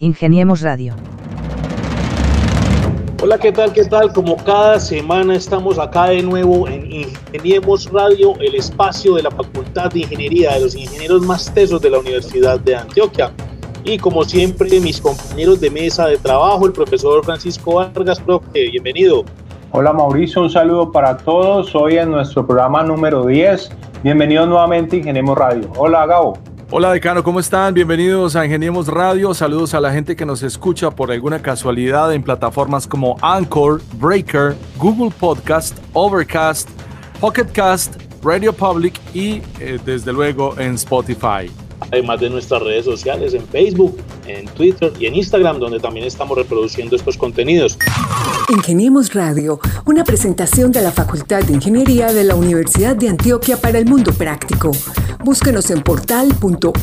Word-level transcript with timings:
Ingeniemos 0.00 0.60
Radio. 0.60 0.94
Hola, 3.20 3.36
¿qué 3.36 3.50
tal? 3.50 3.72
¿Qué 3.72 3.84
tal? 3.84 4.12
Como 4.12 4.36
cada 4.36 4.78
semana 4.78 5.34
estamos 5.34 5.76
acá 5.76 6.10
de 6.10 6.22
nuevo 6.22 6.68
en 6.68 6.88
Ingeniemos 6.88 7.90
Radio, 7.90 8.34
el 8.38 8.54
espacio 8.54 9.16
de 9.16 9.24
la 9.24 9.32
Facultad 9.32 9.90
de 9.90 9.98
Ingeniería 9.98 10.54
de 10.54 10.60
los 10.60 10.76
ingenieros 10.76 11.22
más 11.22 11.52
tesos 11.52 11.82
de 11.82 11.90
la 11.90 11.98
Universidad 11.98 12.60
de 12.60 12.76
Antioquia. 12.76 13.32
Y 13.82 13.98
como 13.98 14.22
siempre, 14.22 14.78
mis 14.78 15.00
compañeros 15.00 15.60
de 15.60 15.68
mesa 15.68 16.06
de 16.06 16.16
trabajo, 16.16 16.66
el 16.66 16.72
profesor 16.72 17.24
Francisco 17.24 17.74
Vargas, 17.74 18.20
profe, 18.20 18.70
bienvenido. 18.70 19.24
Hola 19.72 19.92
Mauricio, 19.92 20.42
un 20.42 20.50
saludo 20.50 20.92
para 20.92 21.16
todos. 21.16 21.74
Hoy 21.74 21.96
en 21.98 22.12
nuestro 22.12 22.46
programa 22.46 22.84
número 22.84 23.26
10. 23.26 23.68
Bienvenidos 24.04 24.46
nuevamente 24.46 24.94
a 24.94 24.98
Ingeniemos 25.00 25.36
Radio. 25.36 25.68
Hola 25.76 26.06
Gabo. 26.06 26.38
Hola 26.70 26.92
decano, 26.92 27.24
¿cómo 27.24 27.40
están? 27.40 27.72
Bienvenidos 27.72 28.36
a 28.36 28.44
Ingeniemos 28.44 28.88
Radio. 28.88 29.32
Saludos 29.32 29.72
a 29.72 29.80
la 29.80 29.90
gente 29.90 30.14
que 30.14 30.26
nos 30.26 30.42
escucha 30.42 30.90
por 30.90 31.10
alguna 31.10 31.40
casualidad 31.40 32.12
en 32.12 32.22
plataformas 32.22 32.86
como 32.86 33.16
Anchor, 33.22 33.80
Breaker, 33.94 34.54
Google 34.76 35.10
Podcast, 35.18 35.78
Overcast, 35.94 36.68
Pocket 37.20 37.46
Cast, 37.54 37.96
Radio 38.22 38.52
Public 38.52 39.00
y 39.14 39.40
eh, 39.60 39.78
desde 39.82 40.12
luego 40.12 40.58
en 40.58 40.74
Spotify 40.74 41.50
además 41.90 42.20
de 42.20 42.28
nuestras 42.28 42.62
redes 42.62 42.84
sociales 42.84 43.32
en 43.34 43.46
Facebook, 43.48 43.96
en 44.26 44.46
Twitter 44.46 44.92
y 44.98 45.06
en 45.06 45.14
Instagram, 45.14 45.58
donde 45.58 45.80
también 45.80 46.06
estamos 46.06 46.36
reproduciendo 46.36 46.96
estos 46.96 47.16
contenidos. 47.16 47.78
Ingeniemos 48.48 49.14
Radio, 49.14 49.60
una 49.86 50.04
presentación 50.04 50.70
de 50.70 50.82
la 50.82 50.92
Facultad 50.92 51.42
de 51.44 51.54
Ingeniería 51.54 52.12
de 52.12 52.24
la 52.24 52.34
Universidad 52.34 52.96
de 52.96 53.08
Antioquia 53.08 53.56
para 53.56 53.78
el 53.78 53.86
Mundo 53.86 54.12
Práctico. 54.12 54.72
Búsquenos 55.24 55.70
en 55.70 55.82
portal.uda.edu.co, 55.82 56.74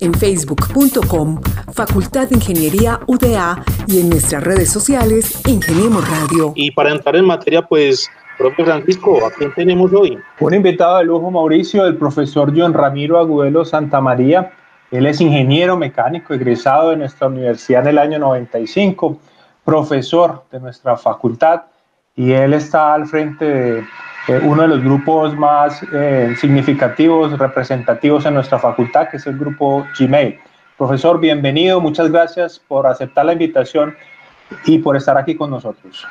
en 0.00 0.14
facebook.com, 0.14 1.40
Facultad 1.72 2.28
de 2.28 2.36
Ingeniería 2.36 3.00
UDA 3.06 3.64
y 3.86 4.00
en 4.00 4.10
nuestras 4.10 4.44
redes 4.44 4.70
sociales, 4.70 5.40
Ingeniemos 5.46 6.08
Radio. 6.08 6.52
Y 6.54 6.70
para 6.70 6.92
entrar 6.92 7.16
en 7.16 7.24
materia, 7.26 7.62
pues 7.62 8.08
Profe 8.38 8.64
Francisco, 8.64 9.26
¿a 9.26 9.30
quién 9.30 9.52
tenemos 9.54 9.92
hoy? 9.92 10.18
Un 10.38 10.54
invitado 10.54 10.98
de 10.98 11.04
lujo, 11.04 11.30
Mauricio, 11.30 11.84
el 11.84 11.96
profesor 11.96 12.52
John 12.56 12.72
Ramiro 12.72 13.18
Agudelo 13.18 13.64
Santamaría. 13.64 14.52
Él 14.90 15.06
es 15.06 15.20
ingeniero 15.20 15.76
mecánico 15.76 16.32
egresado 16.34 16.90
de 16.90 16.96
nuestra 16.96 17.26
universidad 17.26 17.82
en 17.82 17.88
el 17.88 17.98
año 17.98 18.18
95, 18.18 19.18
profesor 19.64 20.44
de 20.50 20.60
nuestra 20.60 20.96
facultad 20.96 21.62
y 22.16 22.32
él 22.32 22.54
está 22.54 22.94
al 22.94 23.06
frente 23.06 23.44
de 23.44 23.84
uno 24.38 24.62
de 24.62 24.68
los 24.68 24.82
grupos 24.82 25.36
más 25.36 25.82
eh, 25.92 26.34
significativos, 26.38 27.36
representativos 27.38 28.24
en 28.26 28.34
nuestra 28.34 28.58
facultad, 28.58 29.08
que 29.08 29.16
es 29.16 29.26
el 29.26 29.38
grupo 29.38 29.86
Gmail. 29.98 30.38
Profesor, 30.78 31.18
bienvenido, 31.20 31.80
muchas 31.80 32.10
gracias 32.10 32.58
por 32.58 32.86
aceptar 32.86 33.26
la 33.26 33.32
invitación 33.32 33.94
y 34.64 34.78
por 34.78 34.96
estar 34.96 35.16
aquí 35.18 35.34
con 35.34 35.50
nosotros. 35.50 36.06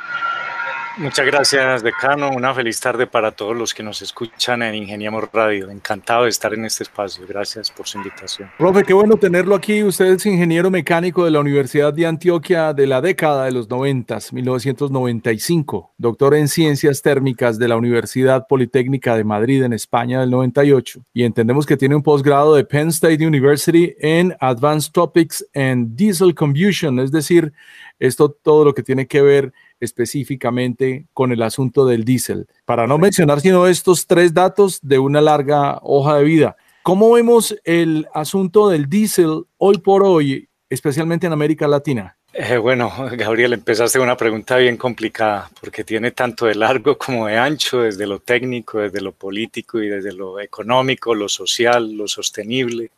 Muchas 1.00 1.26
gracias, 1.26 1.82
decano. 1.82 2.30
Una 2.30 2.54
feliz 2.54 2.78
tarde 2.82 3.08
para 3.08 3.32
todos 3.32 3.56
los 3.56 3.74
que 3.74 3.82
nos 3.82 4.02
escuchan 4.02 4.62
en 4.62 4.76
Ingeniamos 4.76 5.30
Radio. 5.32 5.70
Encantado 5.72 6.26
de 6.26 6.30
estar 6.30 6.54
en 6.54 6.66
este 6.66 6.84
espacio. 6.84 7.26
Gracias 7.26 7.72
por 7.72 7.88
su 7.88 8.00
invitación. 8.00 8.52
Profe, 8.58 8.84
qué 8.84 8.94
bueno 8.94 9.16
tenerlo 9.16 9.56
aquí. 9.56 9.82
Usted 9.82 10.08
es 10.08 10.26
ingeniero 10.26 10.70
mecánico 10.70 11.24
de 11.24 11.32
la 11.32 11.40
Universidad 11.40 11.94
de 11.94 12.06
Antioquia 12.06 12.74
de 12.74 12.86
la 12.86 13.00
década 13.00 13.46
de 13.46 13.54
los 13.54 13.70
90, 13.70 14.20
1995. 14.34 15.94
Doctor 15.98 16.36
en 16.36 16.50
Ciencias 16.50 17.02
Térmicas 17.02 17.58
de 17.58 17.70
la 17.70 17.78
Universidad 17.78 18.46
Politécnica 18.46 19.16
de 19.16 19.24
Madrid 19.24 19.64
en 19.64 19.72
España 19.72 20.20
del 20.20 20.32
98. 20.32 21.06
Y 21.14 21.24
entendemos 21.24 21.66
que 21.66 21.78
tiene 21.78 21.96
un 21.96 22.04
posgrado 22.04 22.56
de 22.56 22.66
Penn 22.66 22.90
State 22.90 23.26
University 23.26 23.96
en 24.00 24.36
Advanced 24.42 24.92
Topics 24.92 25.46
and 25.56 25.96
Diesel 25.96 26.36
Combustion, 26.36 27.00
es 27.00 27.10
decir, 27.10 27.54
esto 28.00 28.30
todo 28.30 28.66
lo 28.66 28.74
que 28.74 28.84
tiene 28.84 29.08
que 29.08 29.22
ver 29.22 29.54
específicamente 29.80 31.06
con 31.14 31.32
el 31.32 31.42
asunto 31.42 31.86
del 31.86 32.04
diésel. 32.04 32.48
Para 32.66 32.88
no 32.88 32.98
mencionar 32.98 33.42
sino 33.42 33.68
estos 33.68 34.08
tres 34.08 34.34
datos 34.34 34.80
de 34.82 35.00
una 35.00 35.22
larga 35.22 35.80
hoja 35.82 36.18
de 36.18 36.24
vida. 36.24 36.58
¿Cómo 36.84 37.12
vemos 37.12 37.56
el 37.64 38.08
asunto 38.14 38.70
del 38.70 38.90
diésel 38.90 39.44
hoy 39.58 39.78
por 39.80 40.04
hoy, 40.04 40.50
especialmente 40.70 41.28
en 41.28 41.34
América 41.34 41.68
Latina? 41.68 42.16
Eh, 42.32 42.58
bueno, 42.58 42.92
Gabriel, 43.14 43.54
empezaste 43.54 44.00
una 44.00 44.16
pregunta 44.16 44.58
bien 44.58 44.78
complicada 44.78 45.50
porque 45.60 45.84
tiene 45.84 46.12
tanto 46.12 46.46
de 46.46 46.56
largo 46.56 46.98
como 46.98 47.28
de 47.28 47.38
ancho, 47.38 47.82
desde 47.82 48.06
lo 48.06 48.20
técnico, 48.20 48.80
desde 48.80 49.02
lo 49.02 49.12
político 49.12 49.82
y 49.82 49.90
desde 49.90 50.14
lo 50.14 50.40
económico, 50.40 51.16
lo 51.16 51.28
social, 51.28 51.92
lo 51.94 52.08
sostenible. 52.08 52.92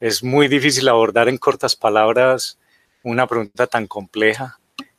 Es 0.00 0.22
muy 0.22 0.48
difícil 0.48 0.88
abordar 0.88 1.28
en 1.28 1.38
cortas 1.38 1.76
palabras 1.76 2.58
una 3.02 3.26
pregunta 3.26 3.66
tan 3.66 3.86
compleja 3.86 4.58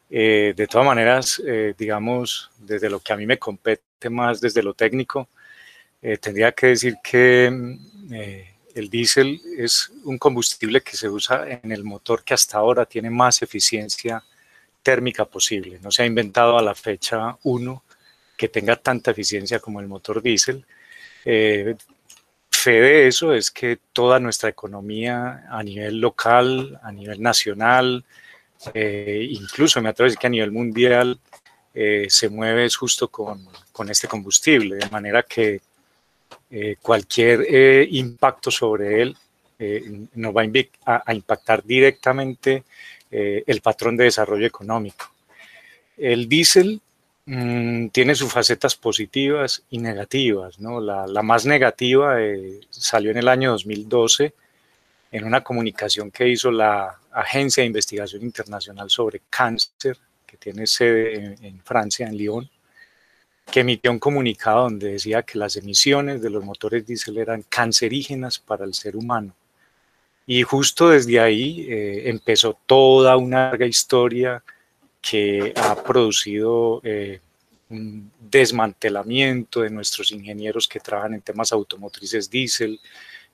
eh, 0.10 0.54
de 0.56 0.68
todas 0.68 0.88
maneras, 0.88 1.42
eh, 1.46 1.76
digamos, 1.78 2.50
desde 2.58 2.90
lo 2.90 3.00
que 3.00 3.14
a 3.14 3.18
mí 3.18 3.28
me 3.28 3.38
compete 3.38 4.10
más, 4.10 4.42
desde 4.42 4.64
lo 4.64 4.74
técnico, 4.74 5.30
eh, 6.02 6.18
tendría 6.18 6.52
que 6.54 6.68
decir 6.68 6.98
que 7.04 7.50
mm, 7.52 8.14
el 8.76 8.90
diésel 8.90 9.40
es 9.58 9.92
un 10.06 10.18
combustible 10.18 10.82
que 10.82 10.98
se 10.98 11.10
usa 11.10 11.46
en 11.48 11.72
el 11.72 11.84
motor 11.84 12.24
que 12.24 12.34
hasta 12.34 12.58
ahora 12.58 12.86
tiene 12.86 13.10
más 13.10 13.42
eficiencia 13.42 14.24
térmica 14.82 15.26
posible. 15.26 15.80
No 15.82 15.92
se 15.92 16.04
ha 16.04 16.06
inventado 16.06 16.58
a 16.58 16.64
la 16.64 16.74
fecha 16.74 17.38
uno 17.44 17.84
que 18.38 18.48
tenga 18.50 18.78
tanta 18.78 19.12
eficiencia 19.12 19.60
como 19.60 19.80
el 19.80 19.88
motor 19.88 20.22
diésel. 20.22 20.66
fe 21.24 22.72
de 22.72 23.08
eso 23.08 23.34
es 23.34 23.52
que 23.52 23.80
toda 23.94 24.20
nuestra 24.20 24.50
economía 24.50 25.46
a 25.50 25.62
nivel 25.64 26.00
local, 26.00 26.80
a 26.84 26.92
nivel 26.92 27.22
nacional, 27.22 28.06
eh, 28.74 29.28
incluso 29.32 29.82
me 29.82 29.90
atrevo 29.90 30.06
a 30.06 30.10
decir 30.10 30.20
que 30.20 30.28
a 30.28 30.32
nivel 30.32 30.52
mundial 30.52 31.20
eh, 31.74 32.08
se 32.10 32.30
mueve 32.30 32.70
justo 32.70 33.08
con, 33.08 33.48
este 33.90 34.08
combustible, 34.08 34.76
de 34.76 34.90
manera 34.90 35.24
que 35.24 35.62
eh, 36.52 36.76
cualquier 36.82 37.48
impacto 37.94 38.52
sobre 38.52 39.02
él 39.02 39.18
nos 40.16 40.34
va 40.34 40.44
a, 40.86 41.14
impactar 41.14 41.64
directamente 41.64 42.64
el 43.12 43.62
patrón 43.62 43.98
de 43.98 44.06
desarrollo 44.06 44.48
económico. 44.48 45.12
El 45.98 46.30
diésel 46.30 46.82
mm, 47.26 47.88
tiene 47.88 48.16
sus 48.16 48.32
facetas 48.32 48.76
positivas 48.76 49.64
y 49.70 49.80
negativas. 49.80 50.60
¿no? 50.60 50.80
La 50.80 51.24
más 51.24 51.46
negativa 51.46 52.18
salió 52.70 53.12
en 53.12 53.18
el 53.18 53.28
año 53.28 53.52
2012 53.52 54.34
en 55.12 55.24
una 55.24 55.42
comunicación 55.42 56.12
que 56.12 56.28
hizo 56.28 56.52
la 56.52 57.00
Agencia 57.12 57.62
de 57.62 57.68
Investigación 57.68 58.22
Internacional 58.22 58.90
sobre 58.90 59.22
Cáncer, 59.30 59.98
que 60.26 60.38
tiene 60.38 60.68
sede 60.68 61.36
en, 61.42 61.62
Francia, 61.62 62.08
en 62.08 62.16
Lyon, 62.16 62.50
que 63.52 63.62
emitió 63.62 63.92
un 63.92 63.98
comunicado 64.00 64.64
donde 64.64 64.92
decía 64.92 65.24
que 65.24 65.40
las 65.40 65.56
emisiones 65.56 66.22
de 66.22 66.30
los 66.30 66.44
motores 66.44 66.86
diésel 66.86 67.18
eran 67.18 67.44
cancerígenas 67.50 68.38
para 68.38 68.66
el 68.66 68.76
ser 68.76 68.96
humano. 68.96 69.34
Y 70.28 70.44
justo 70.44 70.90
desde 70.90 71.20
ahí 71.20 71.66
eh, 71.68 72.10
empezó 72.10 72.56
toda 72.68 73.18
una 73.18 73.50
larga 73.50 73.66
historia 73.66 74.44
que 75.02 75.52
ha 75.56 75.76
producido 75.82 76.82
eh, 76.84 77.20
un 77.70 78.12
desmantelamiento 78.20 79.62
de 79.62 79.72
nuestros 79.72 80.12
ingenieros 80.12 80.68
que 80.68 80.80
trabajan 80.80 81.16
en 81.16 81.22
temas 81.22 81.52
automotrices 81.52 82.30
diésel, 82.30 82.80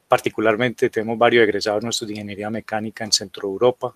particularmente 0.07 0.89
tenemos 0.89 1.17
varios 1.17 1.43
egresados 1.43 1.83
nuestros 1.83 2.07
de 2.07 2.13
ingeniería 2.13 2.49
mecánica 2.49 3.03
en 3.03 3.11
Centro 3.11 3.47
Europa 3.47 3.95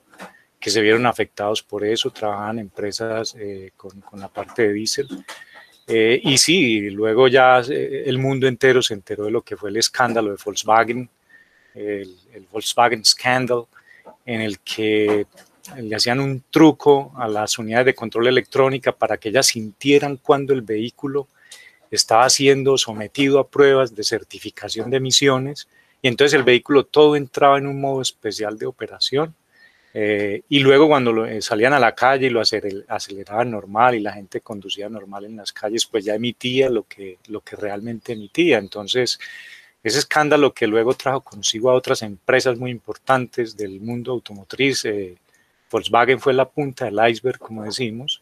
que 0.60 0.70
se 0.70 0.82
vieron 0.82 1.06
afectados 1.06 1.64
por 1.64 1.86
eso, 1.86 2.12
trabajan 2.12 2.60
empresas 2.60 3.36
eh, 3.40 3.72
con, 3.78 4.02
con, 4.02 4.20
la 4.20 4.28
parte 4.28 4.64
de 4.64 4.74
diésel. 4.74 5.08
Eh, 5.88 6.20
y 6.22 6.38
sí, 6.38 6.90
luego 6.90 7.28
ya 7.28 7.62
eh, 7.62 8.04
el 8.06 8.18
mundo 8.18 8.46
entero 8.46 8.82
se 8.82 8.94
enteró 8.94 9.26
de 9.26 9.32
lo 9.32 9.42
que 9.42 9.56
fue 9.56 9.70
el 9.70 9.78
escándalo 9.78 10.32
de 10.32 10.38
Volkswagen, 10.44 11.10
el, 11.74 12.16
el 12.34 12.46
Volkswagen 12.52 13.06
Scandal, 13.06 13.64
en 14.26 14.42
el 14.42 14.60
que 14.60 15.26
le 15.78 15.96
hacían 15.96 16.20
un 16.20 16.44
truco 16.50 17.14
a 17.16 17.28
las 17.28 17.58
unidades 17.58 17.86
de 17.88 17.96
control 17.96 18.28
electrónica 18.28 18.92
para 18.92 19.18
que 19.18 19.30
ellas 19.30 19.48
sintieran 19.48 20.18
cuando 20.18 20.54
el 20.54 20.62
vehículo 20.62 21.28
estaba 21.90 22.30
siendo 22.30 22.78
sometido 22.78 23.40
a 23.40 23.48
pruebas 23.48 23.96
de 23.96 24.04
certificación 24.04 24.90
de 24.90 24.98
emisiones 24.98 25.68
y 26.02 26.08
entonces 26.08 26.34
el 26.34 26.44
vehículo 26.44 26.86
todo 26.86 27.16
entraba 27.16 27.58
en 27.58 27.68
un 27.68 27.80
modo 27.82 28.02
especial 28.02 28.58
de 28.58 28.66
operación. 28.66 29.36
Eh, 29.94 30.44
y 30.50 30.60
luego 30.60 30.88
cuando 30.88 31.26
eh, 31.26 31.42
salían 31.42 31.74
a 31.74 31.80
la 31.80 31.96
calle 31.96 32.28
y 32.28 32.30
lo 32.30 32.42
aceleraban 32.42 33.50
normal 33.50 33.96
y 33.96 34.00
la 34.00 34.14
gente 34.14 34.42
conducía 34.42 34.88
normal 34.88 35.26
en 35.26 35.38
las 35.38 35.52
calles, 35.52 35.86
pues 35.88 36.06
ya 36.06 36.14
emitía 36.14 36.70
lo 36.70 36.84
que, 36.84 37.18
lo 37.28 37.42
que 37.42 37.56
realmente 37.56 38.14
emitía. 38.14 38.60
Entonces, 38.60 39.20
ese 39.84 40.00
escándalo 40.00 40.54
que 40.54 40.68
luego 40.68 40.94
trajo 40.94 41.22
consigo 41.22 41.72
a 41.72 41.74
otras 41.74 42.02
empresas 42.04 42.58
muy 42.58 42.72
importantes 42.72 43.58
del 43.58 43.80
mundo 43.80 44.12
automotriz, 44.12 44.86
eh, 44.86 45.18
Volkswagen 45.72 46.20
fue 46.20 46.34
la 46.34 46.50
punta 46.50 46.86
del 46.86 47.00
iceberg, 47.10 47.40
como 47.40 47.64
decimos, 47.64 48.22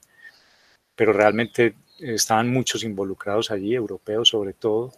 pero 0.95 1.13
realmente 1.13 1.75
estaban 1.99 2.49
muchos 2.49 2.83
involucrados 2.83 3.51
allí, 3.51 3.73
europeos 3.73 4.29
sobre 4.29 4.53
todo. 4.53 4.93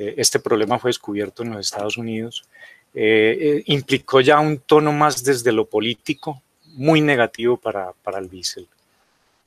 Eh, 0.00 0.14
este 0.16 0.40
problema 0.40 0.78
fue 0.78 0.88
descubierto 0.88 1.42
en 1.42 1.50
los 1.50 1.66
Estados 1.66 1.96
Unidos 1.96 2.44
implicó 2.92 4.20
ya 4.20 4.40
un 4.40 4.58
tono 4.58 4.90
más 4.90 5.22
desde 5.22 5.52
lo 5.52 5.64
político, 5.64 6.42
muy 6.74 7.00
negativo 7.00 7.56
para, 7.56 7.92
para 8.02 8.18
el 8.18 8.28
diésel. 8.28 8.66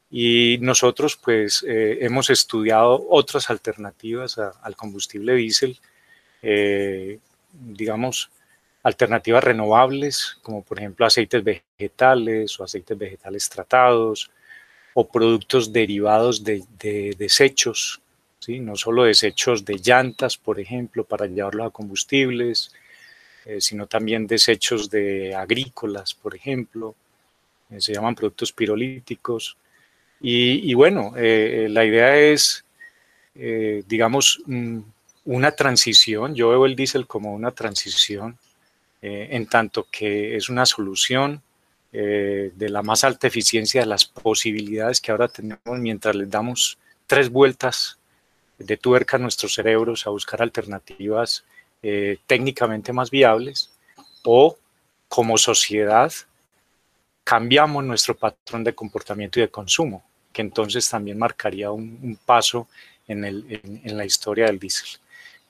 Y 0.10 0.60
nosotros 0.62 1.18
pues 1.18 1.62
hemos 1.68 2.30
estudiado 2.30 3.06
otras 3.10 3.50
alternativas 3.50 4.38
al 4.38 4.78
combustible 4.78 5.36
diésel, 5.36 5.78
digamos, 7.52 8.30
alternativas 8.84 9.44
renovables, 9.44 10.38
como 10.42 10.62
por 10.62 10.80
ejemplo 10.80 11.06
aceites 11.06 11.44
vegetales 11.44 12.60
o 12.60 12.64
aceites 12.64 12.98
vegetales 12.98 13.50
tratados, 13.50 14.30
o 14.94 15.08
productos 15.08 15.74
derivados 15.74 16.44
de, 16.44 16.64
desechos, 17.18 18.02
no 18.48 18.75
solo 18.75 19.04
desechos 19.04 19.66
de 19.66 19.78
llantas, 19.78 20.38
por 20.38 20.60
ejemplo, 20.60 21.04
para 21.04 21.28
llevarlos 21.28 21.68
a 21.68 21.69
combustibles, 21.69 22.72
eh, 23.45 23.60
sino 23.60 23.88
también 23.88 24.28
desechos 24.28 24.90
de 24.90 25.36
agrícolas, 25.36 26.13
por 26.13 26.36
ejemplo, 26.36 26.95
eh, 27.69 27.81
se 27.81 27.94
llaman 27.94 28.16
productos 28.16 28.51
pirolíticos. 28.51 29.57
Y, 30.25 30.74
bueno, 30.74 31.13
eh, 31.18 31.68
la 31.69 31.84
idea 31.84 32.18
es, 32.18 32.63
digamos, 33.34 34.42
mm, 34.46 34.80
una 35.25 35.51
transición, 35.51 36.34
yo 36.34 36.50
veo 36.50 36.66
el 36.66 36.78
diésel 36.78 37.07
como 37.07 37.34
una 37.34 37.51
transición 37.51 38.38
en 39.01 39.48
tanto 39.48 39.86
que 39.92 40.38
es 40.38 40.48
una 40.48 40.66
solución 40.66 41.42
de 41.92 42.69
la 42.69 42.81
más 42.84 43.04
alta 43.04 43.28
eficiencia 43.28 43.81
de 43.81 43.88
las 43.88 44.06
posibilidades 44.06 45.01
que 45.01 45.12
ahora 45.12 45.28
tenemos 45.28 45.78
mientras 45.78 46.16
les 46.16 46.30
damos 46.30 46.78
tres 47.06 47.30
vueltas 47.30 48.00
de 48.58 48.78
tuerca 48.78 49.18
nuestros 49.18 49.54
cerebros 49.54 50.06
a 50.06 50.12
buscar 50.12 50.42
alternativas 50.42 51.44
eh, 51.82 52.18
técnicamente 52.28 52.94
más 52.94 53.12
viables 53.12 53.72
o 54.24 54.58
como 55.08 55.38
sociedad 55.38 56.12
cambiamos 57.24 57.84
nuestro 57.84 58.16
patrón 58.16 58.64
de 58.64 58.76
comportamiento 58.76 59.40
y 59.40 59.44
de 59.44 59.50
consumo, 59.50 60.04
que 60.32 60.42
entonces 60.42 60.90
también 60.90 61.18
marcaría 61.18 61.72
un, 61.72 62.20
paso 62.26 62.68
en, 63.08 63.24
en 63.24 63.98
la 63.98 64.06
historia 64.06 64.46
del 64.46 64.60
diésel. 64.60 65.00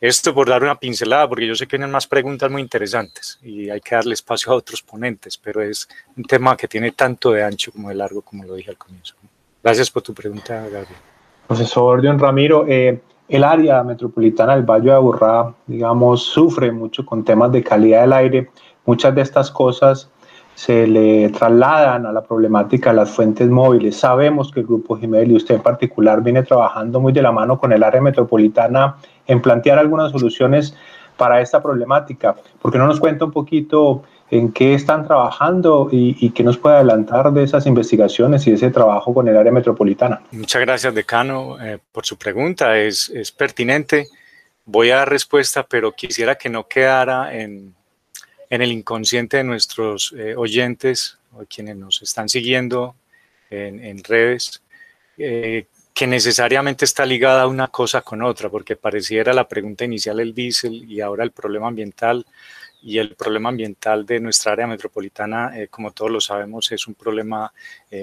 Esto 0.04 0.34
por 0.34 0.50
dar 0.50 0.62
una 0.62 0.78
pincelada, 0.78 1.30
porque 1.30 1.48
yo 1.48 1.56
sé 1.56 1.66
que 1.66 1.78
tienen 1.78 1.90
más 1.90 2.08
preguntas 2.08 2.52
muy 2.52 2.62
interesantes 2.62 3.40
y 3.42 3.70
hay 3.70 3.80
que 3.80 3.96
darle 3.96 4.14
espacio 4.16 4.52
a 4.52 4.56
otros 4.56 4.82
ponentes, 4.82 5.38
pero 5.38 5.62
es 5.62 5.88
un 6.18 6.26
tema 6.26 6.58
que 6.58 6.68
tiene 6.68 6.92
tanto 6.92 7.32
de 7.32 7.42
ancho 7.42 7.72
como 7.72 7.88
de 7.88 7.96
largo, 7.96 8.22
como 8.22 8.44
lo 8.44 8.56
dije 8.56 8.72
al 8.72 8.78
comienzo. 8.78 9.16
Gracias 9.64 9.90
por 9.90 10.04
tu 10.04 10.14
pregunta, 10.14 10.56
Gabriel. 10.68 11.13
Profesor 11.48 12.02
John 12.04 12.20
Ramiro, 12.20 12.66
eh, 12.68 13.02
el 13.28 13.44
área 13.44 13.84
metropolitana 13.84 14.56
del 14.56 14.64
Valle 14.64 14.90
de 14.90 14.96
Aburrá, 14.96 15.54
digamos, 15.68 16.24
sufre 16.24 16.72
mucho 16.72 17.06
con 17.06 17.24
temas 17.24 17.52
de 17.52 17.64
calidad 17.64 18.02
del 18.02 18.14
aire. 18.14 18.50
Muchas 18.86 19.16
de 19.16 19.22
estas 19.22 19.50
cosas 19.50 20.10
se 20.56 20.86
le 20.86 21.30
trasladan 21.30 22.06
a 22.06 22.12
la 22.12 22.22
problemática 22.22 22.92
de 22.92 22.98
las 22.98 23.12
fuentes 23.12 23.50
móviles. 23.50 23.98
Sabemos 23.98 24.52
que 24.52 24.60
el 24.60 24.68
Grupo 24.68 24.98
Gimel 24.98 25.32
y 25.32 25.36
usted 25.36 25.56
en 25.56 25.62
particular 25.62 26.22
viene 26.22 26.44
trabajando 26.44 27.00
muy 27.00 27.12
de 27.12 27.22
la 27.22 27.32
mano 27.32 27.58
con 27.58 27.72
el 27.72 27.84
área 27.84 28.02
metropolitana 28.02 28.98
en 29.26 29.42
plantear 29.42 29.80
algunas 29.80 30.12
soluciones 30.12 30.76
para 31.18 31.42
esta 31.42 31.62
problemática. 31.62 32.36
¿Por 32.62 32.72
qué 32.72 32.78
no 32.78 32.88
nos 32.88 33.00
cuenta 33.00 33.26
un 33.26 33.32
poquito 33.32 34.04
en 34.32 34.52
qué 34.52 34.74
están 34.74 35.06
trabajando 35.06 35.90
y, 35.92 36.30
qué 36.32 36.44
nos 36.44 36.58
puede 36.58 36.78
adelantar 36.78 37.32
de 37.32 37.44
esas 37.44 37.68
investigaciones 37.68 38.48
y 38.48 38.52
ese 38.52 38.72
trabajo 38.72 39.14
con 39.14 39.28
el 39.28 39.38
área 39.38 39.52
metropolitana? 39.52 40.22
Muchas 40.32 40.62
gracias, 40.62 40.94
decano, 40.96 41.62
eh, 41.62 41.80
por 41.92 42.06
su 42.06 42.18
pregunta. 42.18 42.78
Es, 42.78 43.10
es 43.10 43.32
pertinente. 43.32 44.08
Voy 44.66 44.92
a 44.92 44.98
dar 44.98 45.10
respuesta, 45.10 45.64
pero 45.64 45.92
quisiera 45.92 46.36
que 46.36 46.50
no 46.50 46.68
quedara 46.68 47.36
en, 47.36 47.76
en 48.50 48.62
el 48.62 48.72
inconsciente 48.72 49.38
de 49.38 49.44
nuestros 49.44 50.14
eh, 50.18 50.36
oyentes 50.36 51.18
o 51.32 51.44
quienes 51.46 51.76
nos 51.76 52.02
están 52.02 52.30
siguiendo 52.30 52.96
en, 53.50 54.04
redes, 54.04 54.64
eh, 55.18 55.66
que 55.94 56.08
necesariamente 56.08 56.86
está 56.86 57.06
ligada 57.06 57.48
una 57.48 57.68
cosa 57.68 58.02
con 58.02 58.22
otra, 58.22 58.50
porque 58.50 58.76
pareciera 58.76 59.34
la 59.34 59.48
pregunta 59.48 59.86
inicial 59.86 60.20
el 60.20 60.34
diésel 60.34 60.90
y 60.90 61.02
ahora 61.02 61.24
el 61.24 61.32
problema 61.32 61.68
ambiental. 61.68 62.26
Y 62.86 62.98
el 62.98 63.16
problema 63.16 63.48
ambiental 63.48 64.06
de 64.06 64.20
nuestra 64.20 64.52
área 64.52 64.68
metropolitana, 64.68 65.58
eh, 65.58 65.70
como 65.70 65.92
todos 65.92 66.12
lo 66.12 66.20
sabemos, 66.20 66.70
es 66.74 66.86
un 66.86 66.96
problema 66.96 67.54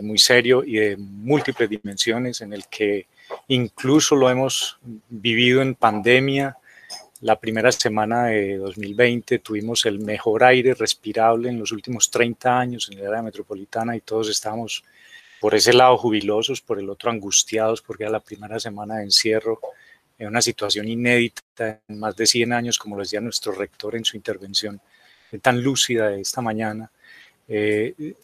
muy 0.02 0.16
serio 0.16 0.64
y 0.64 0.76
de 0.76 0.96
múltiples 0.96 1.69
dimensiones 1.69 2.40
en 2.40 2.54
el 2.54 2.66
que 2.69 3.06
incluso 3.48 4.16
lo 4.16 4.31
hemos 4.31 4.78
vivido 5.10 5.60
en 5.60 5.75
pandemia, 5.75 6.56
la 7.20 7.38
primera 7.38 7.70
semana 7.70 8.26
de 8.26 8.56
2020 8.56 9.40
tuvimos 9.40 9.84
el 9.84 9.98
mejor 9.98 10.43
aire 10.43 10.72
respirable 10.72 11.50
en 11.50 11.58
los 11.58 11.70
últimos 11.70 12.10
30 12.10 12.58
años 12.58 12.88
en 12.90 12.98
la 12.98 13.08
área 13.08 13.22
metropolitana 13.22 13.94
y 13.94 14.00
todos 14.00 14.31
estábamos 14.31 14.82
por 15.40 15.54
ese 15.54 15.72
lado 15.72 15.96
jubilosos, 15.96 16.60
por 16.60 16.78
el 16.78 16.90
otro 16.90 17.10
angustiados 17.10 17.82
porque 17.82 18.04
era 18.04 18.12
la 18.12 18.20
primera 18.20 18.60
semana 18.60 18.96
de 18.96 19.04
encierro 19.04 19.58
en 20.19 20.28
una 20.28 20.42
situación 20.42 20.87
inédita 20.87 21.81
en 21.88 21.98
más 21.98 22.14
de 22.14 22.26
100 22.26 22.52
años, 22.52 22.78
como 22.78 22.96
lo 22.96 23.02
decía 23.02 23.20
nuestro 23.20 23.52
rector 23.52 23.96
en 23.96 24.04
su 24.04 24.16
intervención 24.16 24.81
tan 25.40 25.62
lúcida 25.62 26.08
de 26.08 26.20
esta 26.20 26.42
mañana. 26.42 26.90
Eh, 27.48 28.14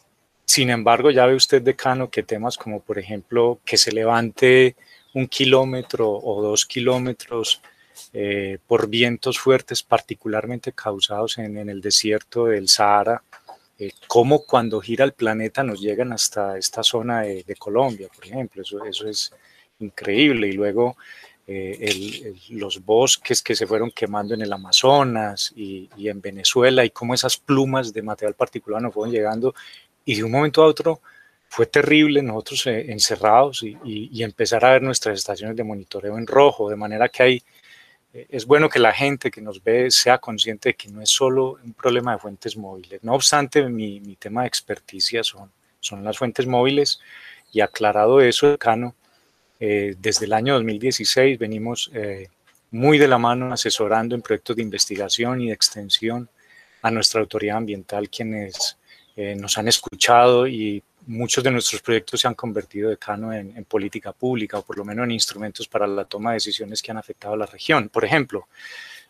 sin 0.45 0.69
embargo, 0.69 1.11
ya 1.11 1.25
ve 1.25 1.35
usted, 1.35 1.61
decano, 1.61 2.09
que 2.09 2.23
temas 2.23 2.57
como, 2.57 2.81
por 2.81 2.99
ejemplo, 2.99 3.59
que 3.65 3.77
se 3.77 3.91
levante 3.91 4.75
un 5.13 5.27
kilómetro 5.27 6.09
o 6.09 6.41
dos 6.41 6.65
kilómetros 6.65 7.61
eh, 8.13 8.59
por 8.67 8.87
vientos 8.87 9.39
fuertes, 9.39 9.83
particularmente 9.83 10.71
causados 10.71 11.37
en, 11.37 11.57
el 11.69 11.81
desierto 11.81 12.45
del 12.45 12.67
Sahara, 12.69 13.23
eh, 13.79 13.91
como 14.07 14.43
cuando 14.43 14.81
gira 14.81 15.05
el 15.05 15.13
planeta 15.13 15.63
nos 15.63 15.79
llegan 15.79 16.11
hasta 16.11 16.57
esta 16.57 16.81
zona 16.81 17.21
de, 17.21 17.55
Colombia, 17.59 18.07
por 18.13 18.25
ejemplo, 18.25 18.63
eso, 18.63 19.07
es 19.07 19.31
increíble. 19.79 20.47
Y 20.47 20.53
luego 20.53 20.97
eh, 21.45 22.33
los 22.49 22.83
bosques 22.83 23.41
que 23.43 23.55
se 23.55 23.67
fueron 23.67 23.91
quemando 23.91 24.33
en 24.33 24.41
el 24.41 24.51
Amazonas 24.51 25.53
y, 25.55 25.89
en 26.07 26.21
Venezuela 26.21 26.83
y 26.85 26.89
cómo 26.89 27.13
esas 27.13 27.37
plumas 27.37 27.93
de 27.93 28.01
material 28.01 28.33
particular 28.33 28.81
nos 28.81 28.93
fueron 28.93 29.13
llegando 29.13 29.53
y 30.05 30.15
de 30.15 30.23
un 30.23 30.31
momento 30.31 30.63
a 30.63 30.65
otro 30.67 31.01
fue 31.49 31.65
terrible 31.67 32.21
nosotros 32.21 32.67
encerrados 32.67 33.63
y, 33.63 33.77
y, 33.83 34.23
empezar 34.23 34.65
a 34.65 34.71
ver 34.71 34.81
nuestras 34.81 35.19
estaciones 35.19 35.55
de 35.55 35.63
monitoreo 35.63 36.17
en 36.17 36.27
rojo, 36.27 36.69
de 36.69 36.75
manera 36.75 37.07
que 37.07 37.23
hay 37.23 37.43
es 38.13 38.45
bueno 38.45 38.69
que 38.69 38.79
la 38.79 38.93
gente 38.93 39.29
que 39.29 39.41
nos 39.41 39.63
ve 39.63 39.91
sea 39.91 40.17
consciente 40.17 40.69
de 40.69 40.75
que 40.75 40.89
no 40.89 41.01
es 41.01 41.09
solo 41.09 41.59
un 41.63 41.73
problema 41.73 42.13
de 42.13 42.19
fuentes 42.19 42.57
móviles. 42.57 43.03
No 43.03 43.13
obstante, 43.13 43.67
mi, 43.69 44.15
tema 44.15 44.41
de 44.41 44.47
experticia 44.47 45.23
son, 45.23 45.51
son 45.79 46.03
las 46.03 46.17
fuentes 46.17 46.47
móviles 46.47 46.99
y 47.51 47.61
aclarado 47.61 48.21
eso, 48.21 48.57
Cano, 48.57 48.95
eh, 49.59 49.95
desde 49.99 50.25
el 50.25 50.33
año 50.33 50.53
2016 50.55 51.39
venimos 51.39 51.89
eh, 51.93 52.27
muy 52.71 52.97
de 52.97 53.07
la 53.07 53.17
mano 53.17 53.51
asesorando 53.51 54.13
en 54.15 54.21
proyectos 54.21 54.55
de 54.55 54.61
investigación 54.61 55.41
y 55.41 55.47
de 55.47 55.53
extensión 55.53 56.29
a 56.81 56.91
nuestra 56.91 57.21
autoridad 57.21 57.57
ambiental, 57.57 58.09
quienes 58.09 58.77
eh, 59.15 59.35
nos 59.35 59.57
han 59.57 59.67
escuchado 59.67 60.47
y 60.47 60.83
muchos 61.07 61.43
de 61.43 61.51
nuestros 61.51 61.81
proyectos 61.81 62.21
se 62.21 62.27
han 62.27 62.35
convertido 62.35 62.89
de 62.89 62.97
cano 62.97 63.33
en, 63.33 63.65
política 63.65 64.11
pública 64.11 64.59
o 64.59 64.61
por 64.61 64.77
lo 64.77 64.85
menos 64.85 65.05
en 65.05 65.11
instrumentos 65.11 65.67
para 65.67 65.87
la 65.87 66.05
toma 66.05 66.31
de 66.31 66.35
decisiones 66.35 66.81
que 66.81 66.91
han 66.91 66.97
afectado 66.97 67.33
a 67.33 67.37
la 67.37 67.45
región. 67.45 67.89
Por 67.89 68.05
ejemplo, 68.05 68.47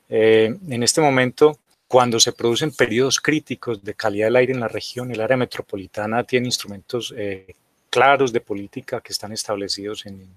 eh, 0.08 0.56
en 0.70 0.84
este 0.84 1.02
momento, 1.02 1.60
cuando 1.88 2.20
se 2.20 2.34
producen 2.34 2.72
periodos 2.72 3.20
críticos 3.20 3.84
de 3.84 3.96
calidad 3.96 4.28
del 4.28 4.36
aire 4.38 4.54
en 4.54 4.60
la 4.60 4.68
región, 4.68 5.12
el 5.12 5.22
área 5.22 5.38
metropolitana 5.38 6.24
tiene 6.24 6.48
instrumentos 6.48 7.14
eh, 7.18 7.56
claros 7.90 8.32
de 8.32 8.42
política 8.42 9.02
que 9.02 9.14
están 9.14 9.32
establecidos 9.32 10.06
en 10.06 10.16
un 10.16 10.34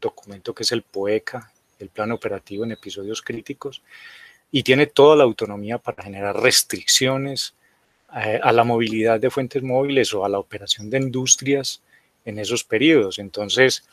documento 0.00 0.54
que 0.54 0.62
es 0.62 0.72
el 0.72 0.82
POECA, 0.82 1.52
el 1.78 1.90
Plan 1.90 2.12
Operativo 2.12 2.64
en 2.64 2.72
Episodios 2.72 3.22
Críticos, 3.22 3.82
y 4.50 4.62
tiene 4.62 4.86
toda 4.86 5.16
la 5.16 5.24
autonomía 5.24 5.78
para 5.78 6.02
generar 6.02 6.40
restricciones, 6.40 7.54
a 8.08 8.52
la 8.52 8.64
movilidad 8.64 9.20
de 9.20 9.30
fuentes 9.30 9.62
móviles 9.62 10.14
o 10.14 10.24
a 10.24 10.28
la 10.28 10.38
operación 10.38 10.88
de 10.88 10.98
industrias 10.98 11.82
en 12.24 12.38
esos 12.38 12.64
periodos. 12.64 13.18
Entonces, 13.18 13.84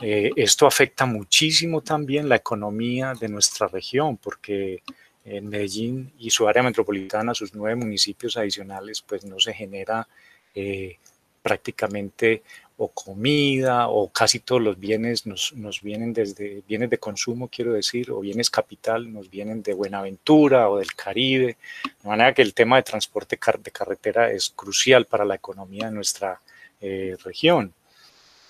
eh, 0.00 0.30
esto 0.36 0.66
afecta 0.66 1.06
muchísimo 1.06 1.82
también 1.82 2.28
la 2.28 2.36
economía 2.36 3.14
de 3.18 3.28
nuestra 3.28 3.68
región, 3.68 4.16
porque 4.16 4.82
en 5.24 5.48
Medellín 5.48 6.12
y 6.18 6.30
su 6.30 6.48
área 6.48 6.62
metropolitana, 6.62 7.34
sus 7.34 7.54
nueve 7.54 7.76
municipios 7.76 8.36
adicionales, 8.36 9.02
pues 9.02 9.24
no 9.24 9.38
se 9.38 9.52
genera 9.52 10.08
eh, 10.54 10.98
prácticamente 11.42 12.42
o 12.76 12.88
comida 12.88 13.88
o 13.88 14.08
casi 14.08 14.40
todos 14.40 14.62
los 14.62 14.78
bienes 14.78 15.26
nos, 15.26 15.52
nos, 15.52 15.82
vienen 15.82 16.14
desde 16.14 16.62
bienes 16.66 16.88
de 16.88 16.96
consumo, 16.96 17.48
quiero 17.48 17.74
decir, 17.74 18.10
o 18.10 18.20
bienes 18.20 18.48
capital, 18.48 19.12
nos 19.12 19.28
vienen 19.28 19.62
de 19.62 19.74
Buenaventura 19.74 20.70
o 20.70 20.78
del 20.78 20.94
Caribe. 20.94 21.58
De 22.02 22.08
manera 22.08 22.32
que 22.32 22.40
el 22.40 22.54
tema 22.54 22.76
de 22.76 22.82
transporte 22.82 23.38
de 23.62 23.70
carretera 23.70 24.32
es 24.32 24.48
crucial 24.48 25.04
para 25.04 25.26
la 25.26 25.34
economía 25.34 25.86
de 25.86 25.92
nuestra 25.92 26.40
eh, 26.80 27.16
región. 27.22 27.74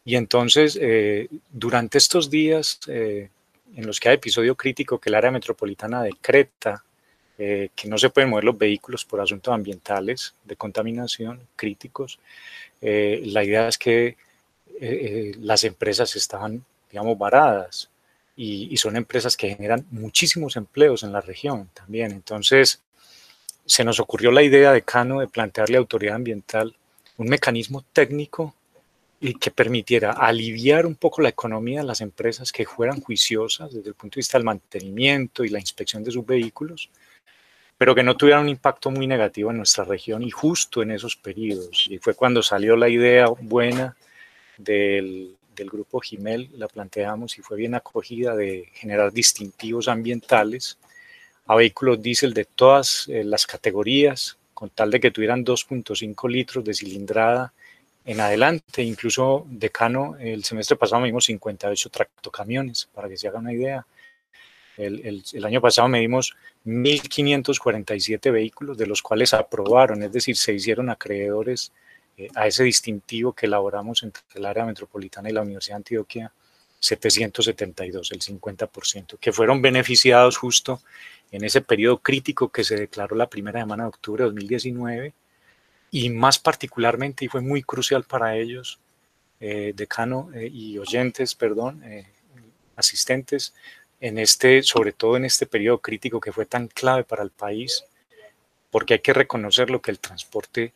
Y 0.05 0.15
entonces, 0.15 0.79
eh, 0.81 1.29
durante 1.51 1.99
estos 1.99 2.31
días 2.31 2.79
eh, 2.87 3.29
en 3.75 3.87
los 3.87 3.99
que 3.99 4.11
hay 4.11 4.15
episodio 4.15 4.55
crítico 4.55 4.99
que 4.99 5.09
el 5.09 5.17
área 5.17 5.31
metropolitana 5.31 6.03
decreta 6.03 6.85
eh, 7.43 7.71
que 7.75 7.89
no 7.89 7.97
se 7.97 8.11
pueden 8.11 8.29
mover 8.29 8.45
los 8.45 8.59
vehículos 8.59 9.07
por 9.07 9.19
asuntos 9.19 9.55
ambientales, 9.55 10.35
de 10.45 10.57
contaminación, 10.57 11.41
críticos. 11.57 12.19
Eh, 12.83 13.23
la 13.25 13.43
idea 13.43 13.67
es 13.67 13.79
que 13.79 14.19
eh, 14.79 15.33
las 15.41 15.65
empresas 15.65 16.15
estaban, 16.17 16.63
digamos, 16.91 17.17
varadas 17.17 17.89
y, 18.37 18.69
y, 18.71 18.77
son 18.77 18.95
empresas 18.95 19.39
que 19.39 19.55
generan 19.55 19.87
muchísimos 19.91 20.55
empleos 20.57 21.03
en 21.03 21.13
la 21.13 21.23
región 21.23 21.71
también. 21.73 22.13
Entonces, 22.13 22.83
se 23.65 23.85
nos 23.85 24.01
ocurrió 24.01 24.31
la 24.33 24.43
idea 24.43 24.73
de 24.75 24.83
Cano 24.83 25.21
de 25.21 25.27
plantearle 25.27 25.77
a 25.77 25.81
autoridad 25.81 26.17
ambiental 26.17 26.77
un 27.17 27.29
mecanismo 27.29 27.83
técnico 27.95 28.55
y 29.19 29.33
que 29.33 29.51
permitiera 29.51 30.13
aliviar 30.13 30.85
un 30.85 30.95
poco 30.95 31.23
la 31.23 31.31
economía 31.31 31.81
de 31.81 31.87
las 31.87 32.03
empresas 32.03 32.53
que 32.53 32.67
fueran 32.67 33.01
juiciosas 33.01 33.73
desde 33.73 33.89
el 33.89 33.95
punto 33.95 34.17
de 34.17 34.19
vista 34.19 34.37
del 34.37 34.45
mantenimiento 34.45 35.43
y 35.43 35.49
la 35.49 35.59
inspección 35.59 36.05
de 36.05 36.11
sus 36.11 36.27
vehículos, 36.27 36.91
pero 37.81 37.95
que 37.95 38.03
no 38.03 38.15
tuvieran 38.15 38.43
un 38.43 38.51
impacto 38.51 38.91
muy 38.91 39.07
negativo 39.07 39.51
en 39.51 39.57
nuestra 39.57 39.85
región 39.85 40.23
y 40.23 40.31
justo 40.31 40.83
en 40.83 40.91
esos 40.91 41.17
periodos. 41.17 41.87
Y 41.89 41.97
fue 41.97 42.13
cuando 42.13 42.43
salió 42.43 42.77
la 42.77 42.91
idea 42.91 43.29
buena 43.41 43.97
del, 44.59 45.35
del 45.57 45.71
grupo 45.71 45.99
Gimel, 45.99 46.51
la 46.59 46.69
planteamos 46.69 47.39
y 47.39 47.41
fue 47.41 47.57
bien 47.57 47.75
acogida 47.75 48.37
de 48.37 48.69
generar 48.75 49.13
distintivos 49.13 49.89
ambientales 49.89 50.77
a 51.47 51.55
vehículos 51.55 52.03
diésel 52.03 52.35
de 52.35 52.45
todas 52.45 53.07
eh, 53.09 53.25
las 53.25 53.47
categorías, 53.47 54.37
con 54.53 54.69
tal 54.69 54.91
de 54.91 55.01
que 55.01 55.11
tuvieran 55.11 55.43
2.5 55.43 56.31
litros 56.31 56.63
de 56.63 56.75
cilindrada 56.75 57.55
en 58.05 58.21
adelante. 58.21 58.83
Incluso 58.83 59.47
Decano, 59.49 60.17
el 60.21 60.45
semestre 60.45 60.77
pasado 60.77 61.01
medimos 61.01 61.25
58 61.25 61.89
tractocamiones, 61.89 62.91
para 62.93 63.09
que 63.09 63.17
se 63.17 63.27
haga 63.27 63.39
una 63.39 63.55
idea. 63.55 63.87
El, 64.81 65.45
año 65.45 65.61
pasado 65.61 65.89
medimos 65.89 66.35
1.547 66.65 68.33
vehículos, 68.33 68.79
de 68.79 68.87
los 68.87 69.03
cuales 69.03 69.35
aprobaron, 69.35 70.03
es 70.03 70.13
decir, 70.13 70.37
se 70.37 70.55
hicieron 70.55 70.89
acreedores 70.89 71.73
eh, 72.17 72.29
a 72.35 72.47
ese 72.47 72.65
distintivo 72.65 73.35
que 73.35 73.47
elaboramos 73.47 74.03
entre 74.03 74.23
el 74.35 74.47
área 74.47 74.65
metropolitana 74.65 75.29
y 75.29 75.33
la 75.33 75.43
Universidad 75.43 75.77
de 75.77 75.81
Antioquia, 75.81 76.33
772, 76.79 78.11
el 78.13 78.21
50%, 78.21 79.19
que 79.19 79.33
fueron 79.33 79.61
beneficiados 79.61 80.39
justo 80.39 80.81
en 81.31 81.45
ese 81.45 81.61
periodo 81.61 81.99
crítico 81.99 82.49
que 82.49 82.65
se 82.65 82.77
declaró 82.77 83.17
la 83.17 83.29
primera 83.29 83.61
semana 83.61 83.83
de 83.85 83.89
octubre 83.91 84.25
de 84.25 84.31
2019 84.31 85.13
y 85.91 86.09
más 86.09 86.39
particularmente, 86.39 87.27
y 87.27 87.29
fue 87.29 87.43
muy 87.43 87.63
crucial 87.63 88.05
para 88.05 88.35
ellos, 88.35 88.81
eh, 89.41 89.75
decano 89.77 90.31
eh, 90.35 90.49
y 90.51 90.79
oyentes, 90.79 91.35
perdón, 91.35 91.83
asistentes, 92.77 93.53
en 94.01 94.19
este, 94.19 94.63
sobre 94.63 94.93
todo 94.93 95.17
en 95.17 95.27
este 95.27 95.47
periodo 95.47 95.79
crítico 95.79 96.21
que 96.21 96.33
fue 96.33 96.47
tan 96.47 96.69
clave 96.69 97.05
para 97.05 97.23
el 97.23 97.31
país, 97.31 97.85
porque 98.71 98.95
hay 98.95 99.01
que 99.01 99.13
reconocer 99.13 99.71
lo 99.71 99.83
que 99.83 99.91
el 99.91 99.99
transporte, 99.99 100.73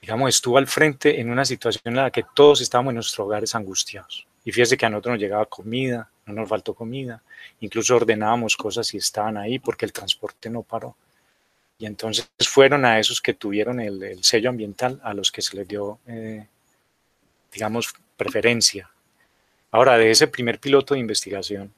digamos, 0.00 0.28
estuvo 0.28 0.58
al 0.58 0.66
frente 0.66 1.20
en 1.20 1.30
una 1.30 1.44
situación 1.44 1.82
en 1.86 1.96
la 1.96 2.10
que 2.10 2.24
todos 2.34 2.60
estábamos 2.60 2.92
en 2.92 2.96
nuestros 2.96 3.18
hogares 3.18 3.54
angustiados. 3.54 4.26
Y 4.44 4.52
fíjese 4.52 4.76
que 4.76 4.86
a 4.86 4.90
nosotros 4.90 5.14
nos 5.14 5.20
llegaba 5.20 5.46
comida, 5.46 6.10
no 6.26 6.34
nos 6.34 6.48
faltó 6.48 6.74
comida, 6.74 7.22
incluso 7.60 7.96
ordenábamos 7.96 8.56
cosas 8.56 8.92
y 8.94 8.98
estaban 8.98 9.36
ahí 9.36 9.58
porque 9.58 9.86
el 9.86 9.92
transporte 9.92 10.50
no 10.50 10.62
paró. 10.62 10.96
Y 11.78 11.86
entonces 11.86 12.28
fueron 12.46 12.84
a 12.84 13.00
esos 13.00 13.20
que 13.20 13.34
tuvieron 13.34 13.80
el, 13.80 14.22
sello 14.22 14.50
ambiental 14.50 15.00
a 15.02 15.12
los 15.12 15.32
que 15.32 15.42
se 15.42 15.56
les 15.56 15.66
dio, 15.66 15.98
eh, 16.06 16.46
digamos, 17.52 17.92
preferencia. 18.16 18.90
Ahora, 19.70 19.98
de 19.98 20.10
ese 20.10 20.28
primer 20.28 20.60
piloto 20.60 20.94
de 20.94 21.00
investigación, 21.00 21.72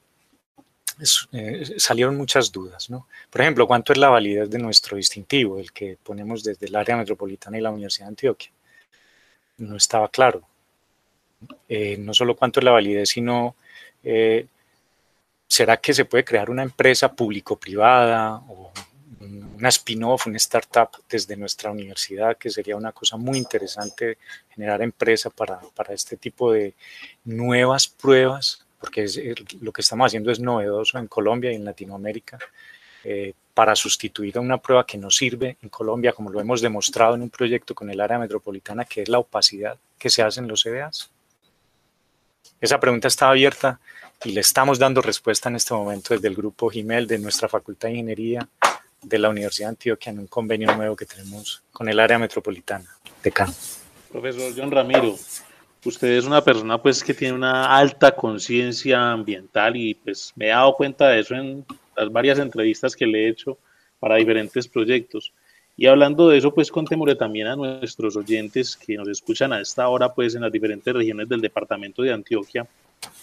eh, 1.33 1.75
salieron 1.79 2.17
muchas 2.17 2.51
dudas, 2.51 2.89
¿no? 2.89 3.07
Por 3.31 3.43
ejemplo, 3.43 3.67
¿cuánto 3.67 3.93
es 3.93 3.99
la 3.99 4.09
validez 4.09 4.49
de 4.49 4.59
nuestro 4.59 4.97
distintivo, 4.97 5.59
el 5.59 5.73
que 5.73 5.99
ponemos 6.03 6.43
desde 6.43 6.67
el 6.67 6.77
área 6.77 6.97
metropolitana 6.97 7.59
y 7.59 7.61
la 7.61 7.71
Universidad 7.71 8.07
de 8.07 8.11
Antioquia? 8.11 8.51
No 9.59 9.77
estaba 9.77 10.09
claro. 10.09 10.43
Eh, 11.69 11.97
no 11.99 12.15
solo 12.15 12.35
cuánto 12.35 12.61
es 12.61 12.65
la 12.65 12.73
validez, 12.73 13.11
sino 13.11 13.57
eh, 14.03 14.47
será 15.47 15.77
que 15.77 15.93
se 15.93 16.07
puede 16.07 16.25
crear 16.25 16.49
una 16.51 16.63
empresa 16.63 17.13
público-privada 17.13 18.37
o 18.49 18.73
una 19.21 19.69
spin-off, 19.69 20.27
una 20.27 20.37
startup 20.37 20.91
desde 21.09 21.37
nuestra 21.37 21.71
universidad, 21.71 22.37
que 22.37 22.51
sería 22.51 22.77
una 22.77 22.93
cosa 22.93 23.17
muy 23.17 23.39
interesante 23.39 24.19
generar 24.51 24.83
empresa 24.83 25.31
para, 25.31 25.61
para 25.75 25.95
este 25.95 26.17
tipo 26.17 26.53
de 26.53 26.75
nuevas 27.25 27.89
pruebas 27.89 28.66
porque 28.81 29.05
es, 29.05 29.21
lo 29.61 29.73
que 29.73 29.81
estamos 29.81 30.07
haciendo 30.07 30.31
es 30.31 30.41
novedoso 30.41 30.99
en 30.99 31.07
Colombia 31.07 31.53
y 31.53 31.57
en 31.57 31.65
Latinoamérica, 31.65 32.39
eh, 33.05 33.33
para 33.55 33.75
sustituir 33.75 34.37
a 34.37 34.41
una 34.41 34.59
prueba 34.59 34.85
que 34.85 34.99
no 34.99 35.11
sirve 35.11 35.57
en 35.63 35.69
Colombia, 35.69 36.13
como 36.13 36.31
lo 36.31 36.41
hemos 36.41 36.61
demostrado 36.61 37.15
en 37.15 37.23
un 37.23 37.31
proyecto 37.31 37.75
con 37.75 37.89
el 37.89 38.01
área 38.01 38.19
metropolitana, 38.19 38.85
que 38.85 39.03
es 39.03 39.09
la 39.09 39.19
opacidad 39.19 39.79
que 39.99 40.11
se 40.11 40.23
hace 40.23 40.41
en 40.41 40.49
los 40.49 40.63
CDAs. 40.63 41.11
Esa 42.61 42.81
pregunta 42.81 43.09
está 43.09 43.29
abierta 43.31 43.81
y 44.25 44.33
le 44.33 44.41
estamos 44.41 44.79
dando 44.79 45.03
respuesta 45.03 45.49
en 45.49 45.57
este 45.57 45.75
momento 45.75 46.15
desde 46.15 46.29
el 46.29 46.35
grupo 46.35 46.69
Gimel 46.69 47.07
de 47.07 47.19
nuestra 47.19 47.49
Facultad 47.49 47.89
de 47.89 47.95
Ingeniería 47.95 48.49
de 49.03 49.19
la 49.19 49.29
Universidad 49.29 49.69
de 49.69 49.71
Antioquia 49.71 50.11
en 50.11 50.19
un 50.21 50.27
convenio 50.27 50.75
nuevo 50.75 50.97
que 50.97 51.07
tenemos 51.07 51.63
con 51.73 51.89
el 51.89 52.01
área 52.01 52.19
metropolitana 52.19 52.91
de 53.23 53.31
CAN. 53.33 53.55
Profesor 54.11 54.53
John 54.57 54.71
Ramiro, 54.71 55.17
usted 55.87 56.09
es 56.09 56.25
una 56.25 56.43
persona 56.43 56.81
pues 56.81 57.03
que 57.03 57.15
tiene 57.15 57.35
una 57.35 57.77
alta 57.77 58.15
conciencia 58.15 59.13
ambiental 59.13 59.77
y 59.77 59.95
pues 59.95 60.33
me 60.37 60.47
he 60.47 60.49
dado 60.49 60.75
cuenta 60.75 61.09
de 61.09 61.21
eso 61.21 61.35
en 61.35 61.65
las 61.97 62.11
varias 62.11 62.39
entrevistas 62.39 62.97
que 62.97 63.07
le 63.07 63.25
he 63.25 63.29
hecho 63.29 63.59
para 63.99 64.17
diferentes 64.17 64.69
proyectos. 64.69 65.33
Y 65.77 65.87
hablando 65.87 66.29
de 66.29 66.39
eso, 66.39 66.55
pues 66.55 66.71
contémosle 66.71 67.17
también 67.17 67.47
a 67.49 67.57
nuestros 67.57 68.17
oyentes 68.17 68.77
que 68.77 68.97
nos 68.97 69.09
escuchan 69.09 69.53
a 69.53 69.61
esta 69.61 69.89
hora, 69.89 70.13
pues 70.13 70.35
en 70.35 70.43
las 70.43 70.53
diferentes 70.53 70.93
regiones 70.93 71.29
del 71.29 71.41
departamento 71.41 72.03
de 72.03 72.13
Antioquia 72.13 72.67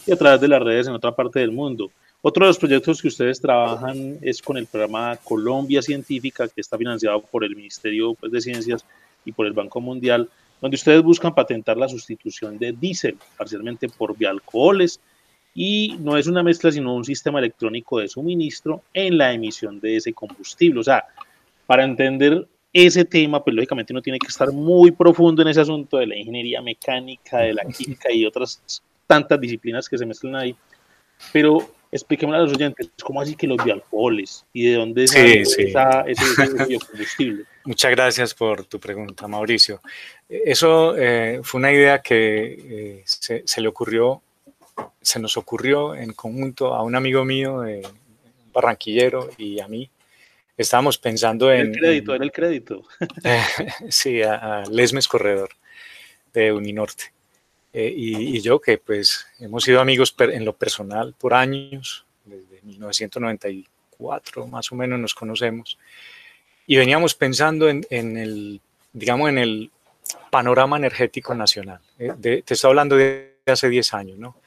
y 0.05 0.11
a 0.11 0.15
través 0.15 0.39
de 0.39 0.47
las 0.47 0.61
redes 0.61 0.87
en 0.87 0.93
otra 0.93 1.15
parte 1.15 1.39
del 1.39 1.51
mundo. 1.51 1.91
Otro 2.21 2.45
de 2.45 2.49
los 2.49 2.59
proyectos 2.59 3.01
que 3.01 3.07
ustedes 3.09 3.41
trabajan 3.41 4.19
es 4.21 4.41
con 4.41 4.57
el 4.57 4.67
programa 4.67 5.17
Colombia 5.23 5.81
Científica, 5.81 6.47
que 6.47 6.61
está 6.61 6.77
financiado 6.77 7.21
por 7.21 7.43
el 7.43 7.55
Ministerio 7.55 8.13
pues, 8.13 8.31
de 8.31 8.39
Ciencias 8.39 8.85
y 9.25 9.31
por 9.31 9.45
el 9.45 9.53
Banco 9.53 9.81
Mundial, 9.81 10.29
donde 10.63 10.75
ustedes 10.75 11.03
buscan 11.03 11.35
patentar 11.35 11.75
la 11.75 11.89
sustitución 11.89 12.57
de 12.57 12.71
diésel, 12.71 13.17
parcialmente 13.37 13.89
por 13.89 14.17
bialcoholes, 14.17 14.97
y 15.53 15.97
no 15.99 16.15
es 16.15 16.25
una 16.25 16.41
mezcla, 16.41 16.71
sino 16.71 16.95
un 16.95 17.03
sistema 17.03 17.39
electrónico 17.39 17.99
de 17.99 18.07
suministro 18.07 18.81
en 18.93 19.17
la 19.17 19.33
emisión 19.33 19.81
de 19.81 19.97
ese 19.97 20.13
combustible. 20.13 20.79
O 20.79 20.83
sea, 20.83 21.03
para 21.67 21.83
entender 21.83 22.47
ese 22.71 23.03
tema, 23.03 23.43
pues 23.43 23.53
lógicamente 23.53 23.91
uno 23.91 24.01
tiene 24.01 24.17
que 24.17 24.27
estar 24.27 24.53
muy 24.53 24.91
profundo 24.91 25.41
en 25.41 25.49
ese 25.49 25.59
asunto 25.59 25.97
de 25.97 26.07
la 26.07 26.15
ingeniería 26.15 26.61
mecánica, 26.61 27.39
de 27.39 27.55
la 27.55 27.65
química 27.65 28.09
y 28.09 28.25
otras 28.25 28.81
tantas 29.05 29.41
disciplinas 29.41 29.89
que 29.89 29.97
se 29.97 30.05
mezclan 30.05 30.37
ahí. 30.37 30.55
Pero 31.33 31.57
expliquemos 31.91 32.37
a 32.37 32.39
los 32.39 32.53
oyentes, 32.53 32.89
¿cómo 33.03 33.19
así 33.19 33.35
que 33.35 33.47
los 33.47 33.61
bialcoholes 33.61 34.45
y 34.53 34.67
de 34.69 34.75
dónde 34.75 35.07
sale 35.09 35.41
ese, 35.41 35.73
biocombustible? 36.69 37.43
Muchas 37.65 37.91
gracias 37.91 38.33
por 38.33 38.65
tu 38.65 38.77
pregunta, 38.79 39.25
Mauricio. 39.27 39.81
Eso 40.27 40.97
eh, 40.97 41.39
fue 41.43 41.59
una 41.59 41.71
idea 41.71 42.01
que 42.01 42.99
eh, 42.99 43.03
se, 43.05 43.61
le 43.61 43.67
ocurrió, 43.69 44.21
se 45.01 45.19
nos 45.19 45.37
ocurrió 45.37 45.95
en 45.95 46.11
conjunto 46.11 46.75
a 46.75 46.83
un 46.83 46.95
amigo 46.95 47.23
mío, 47.23 47.63
eh, 47.65 47.81
barranquillero, 48.51 49.29
y 49.37 49.61
a 49.61 49.67
mí. 49.67 49.89
Estábamos 50.57 50.97
pensando 50.97 51.51
en... 51.51 51.67
El 51.67 51.79
crédito, 51.79 52.13
era 52.13 52.23
el 52.25 52.31
crédito. 52.31 52.83
sí, 53.89 54.21
a, 54.21 54.63
Lesmes 54.69 55.07
Corredor 55.07 55.49
de 56.33 56.51
Uninorte. 56.51 57.13
y, 57.73 58.37
y, 58.37 58.41
yo 58.41 58.59
que 58.59 58.77
pues 58.77 59.25
hemos 59.39 59.63
sido 59.63 59.79
amigos 59.79 60.13
en 60.19 60.43
lo 60.45 60.53
personal 60.53 61.15
por 61.17 61.33
años, 61.33 62.05
desde 62.25 62.61
1994 62.61 64.47
más 64.47 64.71
o 64.71 64.75
menos 64.75 64.99
nos 64.99 65.15
conocemos 65.15 65.77
y 66.65 66.77
veníamos 66.77 67.15
pensando 67.15 67.69
en, 67.69 67.85
el, 67.89 68.61
digamos, 68.93 69.29
en 69.29 69.37
el 69.37 69.71
panorama 70.29 70.77
energético 70.77 71.35
nacional. 71.35 71.79
Eh, 71.99 72.13
te 72.43 72.53
estoy 72.53 72.69
hablando 72.69 72.95
de 72.95 73.35
hace 73.45 73.69
10 73.69 73.93
años, 73.93 74.17
¿no? 74.17 74.37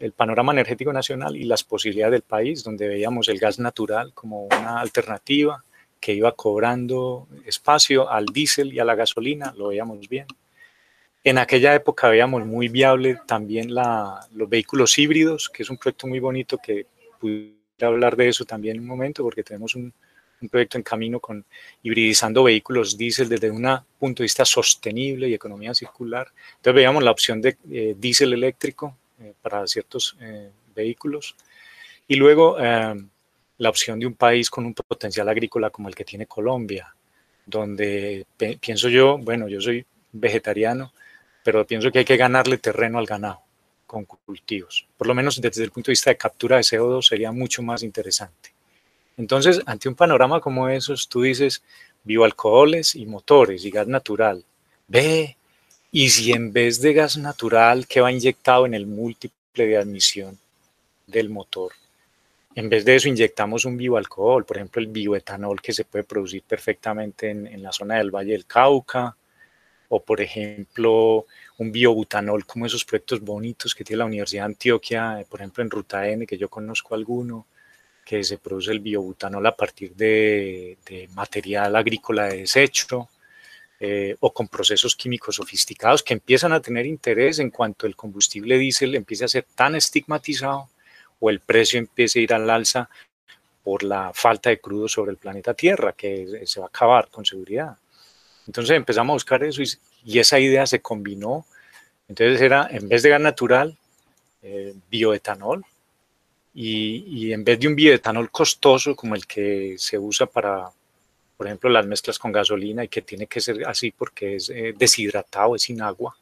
El 0.00 0.12
panorama 0.12 0.52
energético 0.52 0.92
nacional 0.92 1.36
y 1.36 1.42
las 1.42 1.64
posibilidades 1.64 2.12
del 2.12 2.22
país, 2.22 2.62
donde 2.62 2.86
veíamos 2.86 3.28
el 3.28 3.38
gas 3.38 3.58
natural 3.58 4.12
como 4.14 4.44
una 4.44 4.80
alternativa 4.80 5.64
que 5.98 6.14
iba 6.14 6.30
cobrando 6.32 7.26
espacio 7.44 8.08
al 8.08 8.26
diésel 8.26 8.72
y 8.72 8.78
a 8.78 8.84
la 8.84 8.94
gasolina, 8.94 9.52
lo 9.56 9.68
veíamos 9.68 10.08
bien. 10.08 10.26
En 11.24 11.38
aquella 11.38 11.74
época 11.74 12.08
veíamos 12.08 12.46
muy 12.46 12.68
viable 12.68 13.18
también 13.26 13.74
la, 13.74 14.20
los 14.32 14.48
vehículos 14.48 14.96
híbridos, 14.98 15.48
que 15.48 15.64
es 15.64 15.70
un 15.70 15.76
proyecto 15.76 16.06
muy 16.06 16.20
bonito 16.20 16.58
que 16.58 16.86
pudiera 17.20 17.56
hablar 17.82 18.14
de 18.14 18.28
eso 18.28 18.44
también 18.44 18.76
en 18.76 18.82
un 18.82 18.88
momento, 18.88 19.24
porque 19.24 19.42
tenemos 19.42 19.74
un, 19.74 19.92
un 20.40 20.48
proyecto 20.48 20.78
en 20.78 20.82
camino 20.82 21.20
con 21.20 21.44
hibridizando 21.82 22.44
vehículos 22.44 22.96
diésel 22.96 23.28
desde 23.28 23.50
un 23.50 23.66
punto 23.98 24.22
de 24.22 24.24
vista 24.24 24.44
sostenible 24.44 25.28
y 25.28 25.34
economía 25.34 25.74
circular. 25.74 26.28
Entonces 26.56 26.74
veíamos 26.74 27.02
la 27.02 27.10
opción 27.10 27.40
de 27.40 27.56
eh, 27.70 27.94
diésel 27.98 28.32
eléctrico 28.32 28.96
eh, 29.20 29.32
para 29.42 29.66
ciertos 29.66 30.16
eh, 30.20 30.50
vehículos. 30.74 31.34
Y 32.06 32.16
luego 32.16 32.56
la 32.58 33.68
opción 33.68 33.98
de 33.98 34.06
un 34.06 34.14
país 34.14 34.48
con 34.48 34.64
un 34.64 34.72
potencial 34.72 35.28
agrícola 35.28 35.68
como 35.68 35.88
el 35.88 35.94
que 35.94 36.04
tiene 36.04 36.24
Colombia, 36.24 36.94
donde 37.44 38.24
pienso 38.58 38.88
yo, 38.88 39.18
bueno, 39.18 39.46
yo 39.46 39.60
soy 39.60 39.84
vegetariano, 40.12 40.92
pero 41.44 41.66
pienso 41.66 41.90
que 41.90 41.98
hay 41.98 42.04
que 42.06 42.16
ganarle 42.16 42.56
terreno 42.56 42.98
al 42.98 43.04
ganado 43.04 43.42
con 43.86 44.04
cultivos. 44.04 44.86
Por 44.96 45.06
lo 45.06 45.14
menos 45.14 45.40
desde 45.40 45.64
el 45.64 45.70
punto 45.70 45.88
de 45.88 45.92
vista 45.92 46.10
de 46.10 46.16
captura 46.16 46.56
de 46.56 46.62
CO2 46.62 47.02
sería 47.02 47.32
mucho 47.32 47.62
más 47.62 47.82
interesante. 47.82 48.57
Entonces, 49.18 49.60
ante 49.66 49.88
un 49.88 49.96
panorama 49.96 50.40
como 50.40 50.68
esos, 50.68 51.08
tú 51.08 51.22
dices 51.22 51.62
bioalcoholes 52.04 52.94
y 52.94 53.04
motores 53.04 53.64
y 53.64 53.70
gas 53.70 53.88
natural. 53.88 54.44
Ve, 54.86 55.36
y 55.90 56.08
si 56.08 56.32
en 56.32 56.52
vez 56.52 56.80
de 56.80 56.94
gas 56.94 57.18
natural 57.18 57.86
que 57.86 58.00
va 58.00 58.12
inyectado 58.12 58.64
en 58.64 58.74
el 58.74 58.86
múltiple 58.86 59.66
de 59.66 59.76
admisión 59.76 60.38
del 61.06 61.28
motor, 61.28 61.72
en 62.54 62.68
vez 62.68 62.84
de 62.84 62.96
eso 62.96 63.08
inyectamos 63.08 63.64
un 63.64 63.76
bioalcohol, 63.76 64.44
por 64.44 64.56
ejemplo 64.56 64.80
el 64.80 64.88
bioetanol 64.88 65.60
que 65.60 65.72
se 65.72 65.84
puede 65.84 66.04
producir 66.04 66.42
perfectamente 66.42 67.30
en, 67.30 67.46
en 67.46 67.62
la 67.62 67.72
zona 67.72 67.96
del 67.98 68.10
Valle 68.10 68.32
del 68.32 68.46
Cauca, 68.46 69.16
o 69.88 70.00
por 70.00 70.20
ejemplo 70.20 71.26
un 71.58 71.72
biobutanol 71.72 72.44
como 72.46 72.66
esos 72.66 72.84
proyectos 72.84 73.20
bonitos 73.20 73.74
que 73.74 73.84
tiene 73.84 73.98
la 73.98 74.06
Universidad 74.06 74.42
de 74.42 74.52
Antioquia, 74.52 75.24
por 75.28 75.40
ejemplo 75.40 75.64
en 75.64 75.70
Ruta 75.70 76.08
N, 76.08 76.26
que 76.26 76.38
yo 76.38 76.48
conozco 76.48 76.94
alguno, 76.94 77.46
que 78.08 78.24
se 78.24 78.38
produce 78.38 78.70
el 78.70 78.80
biobutanol 78.80 79.46
a 79.46 79.54
partir 79.54 79.94
de, 79.94 80.78
material 81.12 81.76
agrícola 81.76 82.24
de 82.28 82.38
desecho 82.38 83.10
eh, 83.78 84.16
o 84.20 84.32
con 84.32 84.48
procesos 84.48 84.96
químicos 84.96 85.34
sofisticados 85.34 86.02
que 86.02 86.14
empiezan 86.14 86.54
a 86.54 86.60
tener 86.60 86.86
interés 86.86 87.38
en 87.38 87.50
cuanto 87.50 87.86
el 87.86 87.94
combustible 87.94 88.56
diésel 88.56 88.94
empiece 88.94 89.26
a 89.26 89.28
ser 89.28 89.44
tan 89.54 89.74
estigmatizado 89.74 90.70
o 91.20 91.28
el 91.28 91.40
precio 91.40 91.78
empiece 91.78 92.18
a 92.18 92.22
ir 92.22 92.32
al 92.32 92.48
alza 92.48 92.88
por 93.62 93.82
la 93.82 94.10
falta 94.14 94.48
de 94.48 94.58
crudo 94.58 94.88
sobre 94.88 95.10
el 95.10 95.18
planeta 95.18 95.52
Tierra, 95.52 95.92
que 95.92 96.44
se 96.46 96.60
va 96.60 96.66
a 96.66 96.70
acabar 96.70 97.08
con 97.10 97.26
seguridad. 97.26 97.76
Entonces 98.46 98.74
empezamos 98.74 99.12
a 99.12 99.16
buscar 99.16 99.44
eso 99.44 99.60
y, 99.60 100.18
esa 100.18 100.40
idea 100.40 100.66
se 100.66 100.80
combinó. 100.80 101.44
Entonces 102.08 102.40
era, 102.40 102.68
en 102.70 102.88
vez 102.88 103.02
de 103.02 103.10
gas 103.10 103.20
natural, 103.20 103.76
eh, 104.42 104.72
bioetanol, 104.88 105.66
y, 106.54 107.32
en 107.32 107.44
vez 107.44 107.60
de 107.60 107.68
un 107.68 107.76
bioetanol 107.76 108.30
costoso 108.30 108.96
como 108.96 109.14
el 109.14 109.26
que 109.26 109.76
se 109.78 109.98
usa 109.98 110.26
para, 110.26 110.70
por 111.36 111.46
ejemplo, 111.46 111.70
las 111.70 111.86
mezclas 111.86 112.18
con 112.18 112.32
gasolina 112.32 112.84
y 112.84 112.88
que 112.88 113.02
tiene 113.02 113.26
que 113.26 113.40
ser 113.40 113.66
así 113.66 113.90
porque 113.90 114.36
es 114.36 114.50
eh, 114.50 114.74
deshidratado, 114.76 115.54
es 115.54 115.62
sin 115.62 115.80
agua. 115.82 116.16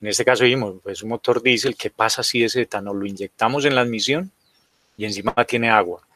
En 0.00 0.08
este 0.08 0.24
caso 0.24 0.44
vimos, 0.44 0.76
pues 0.82 1.02
un 1.02 1.08
motor 1.10 1.42
diésel, 1.42 1.74
¿qué 1.76 1.90
pasa 1.90 2.22
si 2.22 2.44
ese 2.44 2.62
etanol 2.62 2.98
lo 3.00 3.06
inyectamos 3.06 3.64
en 3.64 3.74
la 3.74 3.80
admisión 3.80 4.30
y 4.96 5.06
encima 5.06 5.32
tiene 5.46 5.70
agua? 5.70 6.06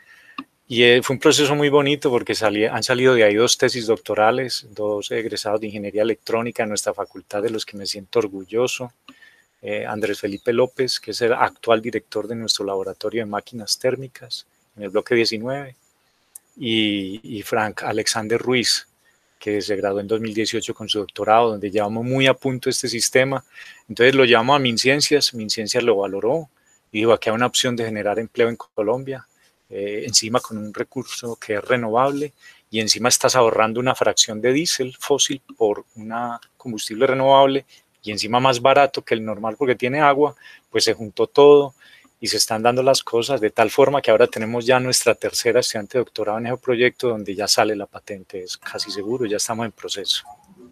Y 0.68 0.84
eh, 0.84 1.00
fue 1.02 1.14
un 1.14 1.20
proceso 1.20 1.56
muy 1.56 1.68
bonito 1.68 2.10
porque 2.10 2.32
han 2.70 2.82
salido 2.84 3.14
de 3.14 3.24
ahí 3.24 3.34
dos 3.34 3.58
tesis 3.58 3.86
doctorales, 3.86 4.68
dos 4.70 5.10
egresados 5.10 5.60
de 5.60 5.66
ingeniería 5.66 6.02
electrónica 6.02 6.62
en 6.62 6.68
nuestra 6.68 6.94
facultad, 6.94 7.42
de 7.42 7.50
los 7.50 7.66
que 7.66 7.76
me 7.76 7.86
siento 7.86 8.20
orgulloso. 8.20 8.92
Eh, 9.62 9.84
Andrés 9.84 10.20
Felipe 10.20 10.52
López, 10.52 10.98
que 10.98 11.10
es 11.10 11.20
el 11.20 11.34
actual 11.34 11.82
director 11.82 12.26
de 12.26 12.34
nuestro 12.34 12.64
laboratorio 12.64 13.22
de 13.22 13.26
máquinas 13.26 13.78
térmicas 13.78 14.46
en 14.76 14.84
el 14.84 14.88
bloque 14.90 15.14
19, 15.14 15.76
y, 16.56 17.42
Frank 17.42 17.82
Alexander 17.82 18.40
Ruiz, 18.40 18.86
que 19.38 19.62
se 19.62 19.76
graduó 19.76 20.00
en 20.00 20.06
2018 20.06 20.74
con 20.74 20.88
su 20.88 20.98
doctorado, 20.98 21.50
donde 21.50 21.70
llevamos 21.70 22.04
muy 22.04 22.26
a 22.26 22.34
punto 22.34 22.68
este 22.68 22.88
sistema. 22.88 23.44
Entonces 23.88 24.14
lo 24.14 24.24
llamó 24.24 24.54
a 24.54 24.58
MinCiencias, 24.58 25.32
MinCiencias 25.32 25.82
lo 25.82 25.96
valoró 25.96 26.50
y 26.92 27.00
dijo, 27.00 27.12
aquí 27.12 27.30
hay 27.30 27.34
una 27.34 27.46
opción 27.46 27.76
de 27.76 27.84
generar 27.84 28.18
empleo 28.18 28.48
en 28.48 28.56
Colombia, 28.56 29.26
eh, 29.70 30.04
encima 30.06 30.40
con 30.40 30.58
un 30.58 30.74
recurso 30.74 31.36
que 31.36 31.54
es 31.54 31.64
renovable 31.64 32.32
y 32.70 32.80
encima 32.80 33.08
estás 33.08 33.36
ahorrando 33.36 33.80
una 33.80 33.94
fracción 33.94 34.40
de 34.40 34.52
diésel 34.52 34.96
fósil 34.98 35.40
por 35.56 35.84
una 35.94 36.40
combustible 36.56 37.06
renovable 37.06 37.64
y 38.02 38.10
encima 38.10 38.40
más 38.40 38.60
barato 38.60 39.02
que 39.02 39.14
el 39.14 39.24
normal 39.24 39.56
porque 39.58 39.74
tiene 39.74 40.00
agua, 40.00 40.34
pues 40.70 40.84
se 40.84 40.94
juntó 40.94 41.26
todo 41.26 41.74
y 42.20 42.26
se 42.26 42.36
están 42.36 42.62
dando 42.62 42.82
las 42.82 43.02
cosas 43.02 43.40
de 43.40 43.50
tal 43.50 43.70
forma 43.70 44.02
que 44.02 44.10
ahora 44.10 44.26
tenemos 44.26 44.66
ya 44.66 44.78
nuestra 44.78 45.14
tercera 45.14 45.60
estudiante 45.60 45.98
de 45.98 46.04
doctorado 46.04 46.38
en 46.38 46.46
ese 46.46 46.56
proyecto 46.58 47.08
donde 47.08 47.34
ya 47.34 47.48
sale 47.48 47.74
la 47.74 47.86
patente, 47.86 48.42
es 48.42 48.58
casi 48.58 48.90
seguro, 48.90 49.24
ya 49.24 49.38
estamos 49.38 49.64
en 49.64 49.72
proceso. 49.72 50.24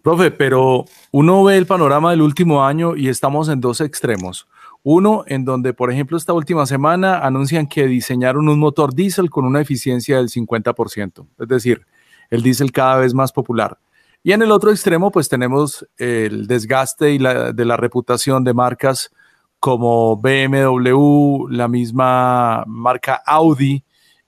Profe, 0.03 0.31
pero 0.31 0.85
uno 1.11 1.43
ve 1.43 1.57
el 1.57 1.65
panorama 1.65 2.11
del 2.11 2.21
último 2.21 2.63
año 2.63 2.95
y 2.95 3.09
estamos 3.09 3.49
en 3.49 3.59
dos 3.59 3.81
extremos. 3.81 4.47
Uno, 4.81 5.25
en 5.27 5.43
donde, 5.43 5.73
por 5.73 5.91
ejemplo, 5.91 6.17
esta 6.17 6.31
última 6.31 6.65
semana 6.65 7.19
anuncian 7.19 7.67
que 7.67 7.85
diseñaron 7.85 8.47
un 8.47 8.59
motor 8.59 8.93
diésel 8.93 9.29
con 9.29 9.43
una 9.43 9.59
eficiencia 9.59 10.17
del 10.17 10.29
50%, 10.29 11.27
es 11.37 11.47
decir, 11.47 11.85
el 12.29 12.43
diésel 12.43 12.71
cada 12.71 12.97
vez 12.97 13.13
más 13.13 13.33
popular. 13.33 13.77
Y 14.21 14.33
en 14.33 14.41
el 14.41 14.51
otro 14.51 14.71
extremo, 14.71 15.11
pues 15.11 15.29
tenemos 15.29 15.87
el 15.97 16.45
desgaste 16.47 17.13
y 17.13 17.17
de 17.17 17.65
la 17.65 17.77
reputación 17.77 18.43
de 18.43 18.53
marcas 18.53 19.11
como 19.59 20.17
BMW, 20.17 21.47
la 21.49 21.67
misma 21.67 22.63
marca 22.67 23.21
Audi 23.25 23.83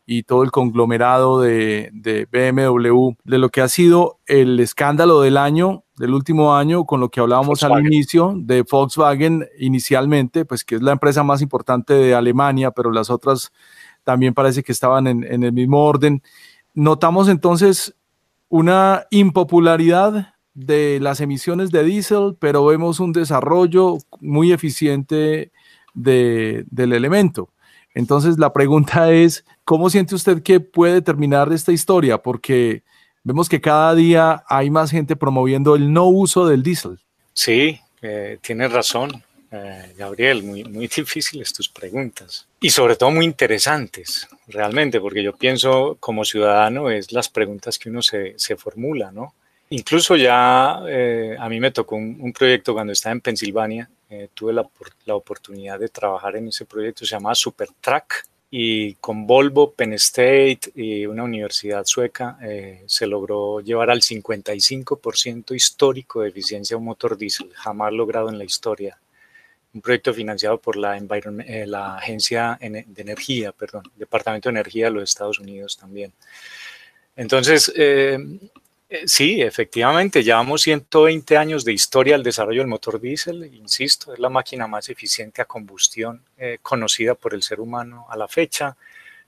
y 0.05 0.23
todo 0.23 0.43
el 0.43 0.51
conglomerado 0.51 1.39
de, 1.39 1.89
de, 1.93 2.25
BMW, 2.25 3.11
de 3.23 3.37
lo 3.37 3.49
que 3.49 3.61
ha 3.61 3.69
sido 3.69 4.19
el 4.25 4.59
escándalo 4.59 5.21
del 5.21 5.37
año, 5.37 5.85
del 5.95 6.13
último 6.13 6.55
año, 6.55 6.85
con 6.85 6.99
lo 6.99 7.09
que 7.09 7.21
hablábamos 7.21 7.63
al 7.63 7.85
inicio 7.85 8.33
de 8.35 8.63
Volkswagen 8.69 9.47
inicialmente, 9.57 10.43
pues 10.43 10.65
que 10.65 10.75
es 10.75 10.81
la 10.81 10.91
empresa 10.91 11.23
más 11.23 11.41
importante 11.41 11.93
de 11.93 12.13
Alemania, 12.13 12.71
pero 12.71 12.91
las 12.91 13.09
otras 13.09 13.51
también 14.03 14.33
parece 14.33 14.63
que 14.63 14.71
estaban 14.71 15.07
en, 15.07 15.23
en 15.23 15.43
el 15.43 15.53
mismo 15.53 15.85
orden. 15.85 16.21
Notamos 16.73 17.29
entonces 17.29 17.95
una 18.51 19.07
impopularidad 19.11 20.35
de 20.53 20.99
las 20.99 21.21
emisiones 21.21 21.71
de 21.71 21.85
diésel, 21.85 22.35
pero 22.37 22.65
vemos 22.65 22.99
un 22.99 23.13
desarrollo 23.13 23.97
muy 24.19 24.51
eficiente 24.51 25.51
del 25.93 26.65
elemento. 26.75 27.49
Entonces 27.95 28.37
la 28.37 28.51
pregunta 28.51 29.09
es, 29.11 29.45
¿cómo 29.63 29.89
siente 29.89 30.15
usted 30.15 30.43
que 30.43 30.59
puede 30.59 31.01
terminar 31.01 31.51
esta 31.53 31.71
historia? 31.71 32.17
Porque 32.17 32.83
vemos 33.23 33.47
que 33.47 33.61
cada 33.61 33.95
día 33.95 34.43
hay 34.49 34.69
más 34.69 34.91
gente 34.91 35.15
promoviendo 35.15 35.77
el 35.77 35.93
no 35.93 36.07
uso 36.07 36.45
del 36.45 36.61
diésel. 36.61 36.99
Sí, 37.31 37.79
eh, 38.01 38.37
tiene 38.41 38.67
razón, 38.67 39.23
eh, 39.51 39.93
Gabriel, 39.97 40.43
muy, 40.43 40.63
muy 40.63 40.87
difíciles 40.95 41.53
tus 41.53 41.69
preguntas 41.69 42.47
y 42.59 42.69
sobre 42.69 42.95
todo 42.95 43.11
muy 43.11 43.25
interesantes, 43.25 44.27
realmente, 44.47 44.99
porque 44.99 45.23
yo 45.23 45.35
pienso 45.35 45.97
como 45.99 46.25
ciudadano 46.25 46.89
es 46.89 47.11
las 47.11 47.29
preguntas 47.29 47.77
que 47.77 47.89
uno 47.89 48.01
se, 48.01 48.33
se 48.37 48.55
formula, 48.55 49.11
¿no? 49.11 49.33
Incluso 49.69 50.17
ya 50.17 50.81
eh, 50.87 51.35
a 51.39 51.47
mí 51.47 51.59
me 51.59 51.71
tocó 51.71 51.95
un, 51.95 52.33
proyecto 52.33 52.73
cuando 52.73 52.91
estaba 52.91 53.13
en 53.13 53.21
Pensilvania, 53.21 53.89
eh, 54.09 54.27
tuve 54.33 54.51
la, 54.51 54.67
la, 55.05 55.15
oportunidad 55.15 55.79
de 55.79 55.87
trabajar 55.87 56.35
en 56.35 56.49
ese 56.49 56.65
proyecto, 56.65 57.05
se 57.05 57.11
llama 57.11 57.33
Supertrack, 57.33 58.25
y 58.53 58.95
con 58.95 59.25
Volvo, 59.25 59.71
Penn 59.71 59.93
State 59.93 60.73
y 60.75 61.05
una 61.05 61.23
universidad 61.23 61.85
sueca 61.85 62.37
eh, 62.43 62.83
se 62.85 63.07
logró 63.07 63.61
llevar 63.61 63.89
al 63.89 64.01
55% 64.01 65.55
histórico 65.55 66.21
de 66.21 66.29
eficiencia 66.29 66.75
un 66.75 66.83
motor 66.83 67.17
diésel, 67.17 67.49
jamás 67.53 67.93
logrado 67.93 68.27
en 68.27 68.37
la 68.37 68.43
historia. 68.43 68.97
Un 69.73 69.81
proyecto 69.81 70.13
financiado 70.13 70.59
por 70.59 70.75
la, 70.75 70.99
la 71.65 71.95
Agencia 71.95 72.57
de 72.61 73.01
Energía, 73.01 73.51
perdón, 73.51 73.83
Departamento 73.95 74.49
de 74.49 74.59
Energía 74.59 74.85
de 74.85 74.91
los 74.91 75.03
Estados 75.03 75.39
Unidos 75.39 75.77
también. 75.77 76.13
Entonces, 77.15 77.71
eh, 77.75 78.17
sí, 79.05 79.41
efectivamente, 79.41 80.23
llevamos 80.23 80.61
120 80.63 81.37
años 81.37 81.63
de 81.63 81.73
historia 81.73 82.15
del 82.15 82.23
desarrollo 82.23 82.61
del 82.61 82.67
motor 82.67 82.99
diésel, 82.99 83.45
insisto, 83.53 84.13
es 84.13 84.19
la 84.19 84.29
máquina 84.29 84.67
más 84.67 84.89
eficiente 84.89 85.41
a 85.41 85.45
combustión 85.45 86.23
eh, 86.37 86.57
conocida 86.61 87.15
por 87.15 87.33
el 87.33 87.43
ser 87.43 87.59
humano 87.59 88.05
a 88.09 88.17
la 88.17 88.27
fecha, 88.27 88.75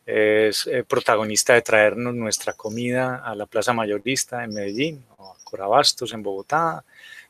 es 0.05 0.67
eh, 0.67 0.83
protagonista 0.83 1.53
de 1.53 1.61
traernos 1.61 2.13
nuestra 2.13 2.53
comida 2.53 3.21
a 3.23 3.35
la 3.35 3.45
Plaza 3.45 3.71
Mayorista 3.71 4.43
en 4.43 4.53
Medellín 4.53 5.05
o 5.17 5.31
a 5.31 5.35
Corabastos 5.45 6.13
en 6.13 6.23
Bogotá, 6.23 6.83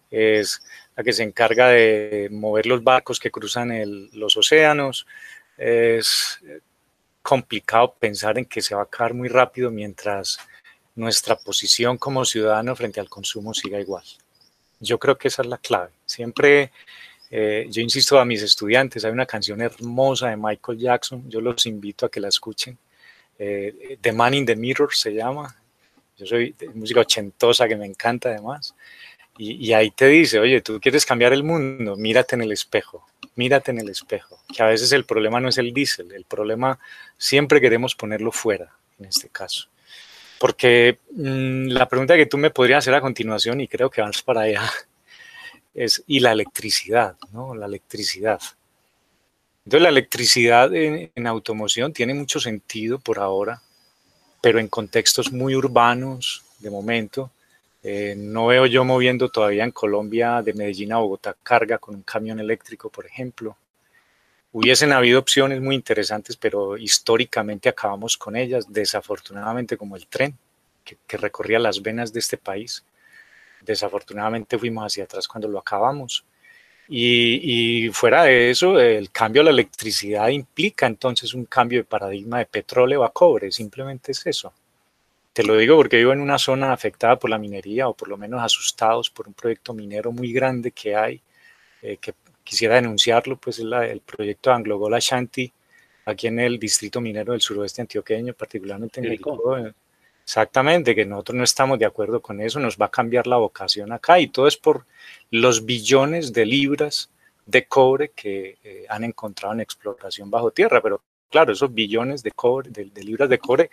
es 0.10 0.62
la 0.96 1.04
que 1.04 1.14
se 1.14 1.24
encarga 1.24 1.70
de 1.70 2.30
mover 2.32 2.66
los 2.66 2.84
barcos 2.84 3.20
que 3.20 3.32
cruzan 3.32 3.72
los 4.14 4.38
océanos, 4.38 5.08
es 5.58 6.40
complicado 7.22 7.96
pensar 8.00 8.38
en 8.38 8.46
que 8.46 8.62
se 8.62 8.76
va 8.76 8.82
a 8.82 8.84
acabar 8.84 9.14
muy 9.14 9.30
rápido 9.30 9.72
mientras 9.72 10.38
nuestra 10.96 11.36
posición 11.36 11.98
como 11.98 12.26
ciudadano 12.26 12.76
frente 12.76 13.00
al 13.00 13.10
consumo 13.10 13.54
siga 13.54 13.80
igual. 13.80 14.04
Yo 14.80 15.00
creo 15.00 15.18
que 15.18 15.30
esa 15.30 15.42
es 15.42 15.48
la 15.48 15.58
clave. 15.58 15.92
Siempre, 16.06 16.72
eh, 17.32 17.68
yo 17.70 17.82
insisto 17.82 18.20
a 18.20 18.26
mis 18.26 18.44
estudiantes, 18.44 19.06
hay 19.06 19.12
una 19.12 19.26
canción 19.26 19.62
hermosa 19.62 20.30
de 20.30 20.38
Michael 20.38 20.78
Jackson, 20.78 21.30
yo 21.30 21.42
los 21.42 21.66
invito 21.66 22.06
a 22.06 22.12
que 22.12 22.20
la 22.20 22.28
escuchen. 22.28 22.78
Eh, 23.40 23.98
the 24.02 24.12
Man 24.12 24.34
in 24.34 24.46
the 24.46 24.56
Mirror 24.56 24.94
se 24.94 25.14
llama. 25.14 25.56
Yo 26.18 26.26
soy 26.26 26.54
de 26.60 26.70
música 26.70 27.00
ochentosa 27.00 27.68
que 27.68 27.76
me 27.76 27.86
encanta 27.86 28.30
además. 28.30 28.76
Y, 29.38 29.74
ahí 29.74 29.90
te 29.90 30.08
dice, 30.08 30.40
oye, 30.40 30.62
tú 30.62 30.80
quieres 30.80 31.06
cambiar 31.06 31.34
el 31.34 31.44
mundo, 31.44 31.96
mírate 31.96 32.36
en 32.36 32.44
el 32.44 32.52
espejo. 32.52 33.08
mírate 33.36 33.72
en 33.72 33.80
el 33.80 33.90
espejo, 33.90 34.40
que 34.56 34.62
a 34.62 34.68
veces 34.68 34.92
el 34.92 35.06
problema 35.06 35.40
no 35.40 35.50
es 35.50 35.58
el 35.58 35.74
diésel, 35.74 36.12
el 36.12 36.24
problema 36.26 36.78
siempre 37.18 37.60
queremos 37.60 37.96
ponerlo 37.96 38.32
fuera, 38.32 38.72
en 39.00 39.06
este 39.06 39.30
caso. 39.30 39.70
Porque 40.40 41.00
mm, 41.12 41.70
la 41.70 41.88
pregunta 41.90 42.16
que 42.16 42.28
tú 42.28 42.38
me 42.38 42.52
podrías 42.52 42.80
hacer 42.80 42.94
a 42.94 43.02
continuación, 43.02 43.60
y 43.60 43.68
creo 43.68 43.90
que 43.90 44.02
vamos 44.02 44.22
para 44.22 44.42
allá, 44.42 44.70
es, 45.74 46.04
¿y 46.06 46.20
la 46.20 46.32
electricidad? 46.32 47.16
¿no? 47.32 47.56
La 47.56 47.66
electricidad. 47.66 48.40
Entonces 49.66 49.82
la 49.82 49.90
electricidad 49.90 50.70
en 50.76 51.26
automoción 51.26 51.92
tiene 51.92 52.14
mucho 52.14 52.40
sentido 52.40 53.00
por 53.00 53.18
ahora, 53.18 53.64
pero 54.42 54.60
en 54.60 54.68
contextos 54.68 55.32
muy 55.32 55.56
urbanos, 55.56 56.44
de 56.60 56.70
momento, 56.70 57.32
eh, 57.86 58.16
no 58.18 58.48
veo 58.48 58.66
yo 58.66 58.86
moviendo 58.86 59.28
todavía 59.28 59.66
en 59.66 59.72
Colombia 59.72 60.42
de 60.42 60.54
Medellín 60.54 60.94
a 60.94 61.00
Bogotá 61.00 61.36
carga 61.44 61.78
con 61.78 61.96
un 61.96 62.04
camión 62.04 62.40
eléctrico, 62.40 62.90
por 62.90 63.06
ejemplo. 63.06 63.58
Hubiesen 64.54 64.94
habido 64.94 65.20
opciones 65.20 65.60
muy 65.60 65.76
interesantes, 65.76 66.38
pero 66.38 66.78
históricamente 66.78 67.68
acabamos 67.68 68.18
con 68.18 68.38
ellas, 68.38 68.72
desafortunadamente 68.72 69.76
como 69.76 69.98
el 69.98 70.08
tren 70.08 70.38
que, 70.86 71.18
recorría 71.18 71.60
las 71.60 71.82
venas 71.82 72.14
de 72.14 72.20
este 72.20 72.38
país. 72.38 72.86
Desafortunadamente 73.62 74.58
fuimos 74.58 74.86
hacia 74.86 75.04
atrás 75.04 75.28
cuando 75.28 75.50
lo 75.50 75.60
acabamos. 75.60 76.24
Y, 76.88 77.88
y, 77.88 77.90
fuera 77.90 78.24
de 78.24 78.52
eso, 78.52 78.80
el 78.80 79.12
cambio 79.12 79.42
a 79.42 79.46
la 79.46 79.52
electricidad 79.52 80.30
implica 80.30 80.86
entonces 80.86 81.34
un 81.34 81.46
cambio 81.46 81.80
de 81.80 81.86
paradigma 81.86 82.40
de 82.40 82.46
petróleo 82.46 83.04
a 83.04 83.12
cobre, 83.12 83.52
simplemente 83.52 84.12
es 84.14 84.26
eso. 84.26 84.54
Te 85.34 85.44
lo 85.44 85.58
digo 85.58 85.76
porque 85.76 85.98
vivo 85.98 86.14
en 86.14 86.22
una 86.22 86.38
zona 86.38 86.72
afectada 86.72 87.18
por 87.18 87.32
la 87.32 87.40
minería 87.40 87.88
o 87.88 87.96
por 87.96 88.08
lo 88.08 88.18
menos 88.18 88.42
asustados 88.42 89.10
por 89.10 89.28
un 89.28 89.34
proyecto 89.34 89.74
minero 89.74 90.12
muy 90.12 90.32
grande 90.32 90.72
que 90.72 90.96
hay, 90.96 91.22
eh, 91.82 91.98
que 91.98 92.14
quisiera 92.44 92.76
denunciarlo, 92.76 93.38
pues 93.38 93.58
es 93.58 93.66
el 93.66 94.02
proyecto 94.02 94.52
Anglo 94.52 94.78
Gola 94.78 95.00
Shanti, 95.00 95.52
aquí 96.06 96.28
en 96.28 96.40
el 96.40 96.60
distrito 96.60 97.02
minero 97.02 97.32
del 97.32 97.42
suroeste 97.42 97.82
antioqueño, 97.82 98.36
particularmente 98.36 99.00
en 99.00 99.06
Jericó. 99.06 99.58
Exactamente, 100.24 100.96
que 100.96 101.04
nosotros 101.04 101.36
no 101.36 101.44
estamos 101.44 101.80
de 101.80 101.86
acuerdo 101.86 102.22
con 102.22 102.40
eso, 102.40 102.60
nos 102.60 102.78
va 102.78 102.86
a 102.86 102.92
cambiar 102.92 103.26
la 103.26 103.38
vocación 103.38 103.92
acá 103.92 104.20
y 104.20 104.28
todo 104.28 104.48
es 104.48 104.56
por 104.56 104.86
los 105.32 105.66
billones 105.66 106.32
de 106.32 106.46
libras 106.46 107.10
de 107.46 107.66
cobre 107.66 108.12
que 108.16 108.58
eh, 108.64 108.86
han 108.88 109.04
encontrado 109.04 109.54
en 109.54 109.62
exploración 109.62 110.30
bajo 110.30 110.52
tierra, 110.52 110.80
pero 110.80 111.02
claro, 111.30 111.52
esos 111.52 111.74
billones 111.74 112.24
de 112.24 112.32
cobre, 112.32 112.70
de 112.70 113.04
libras 113.04 113.28
de 113.28 113.40
cobre 113.40 113.70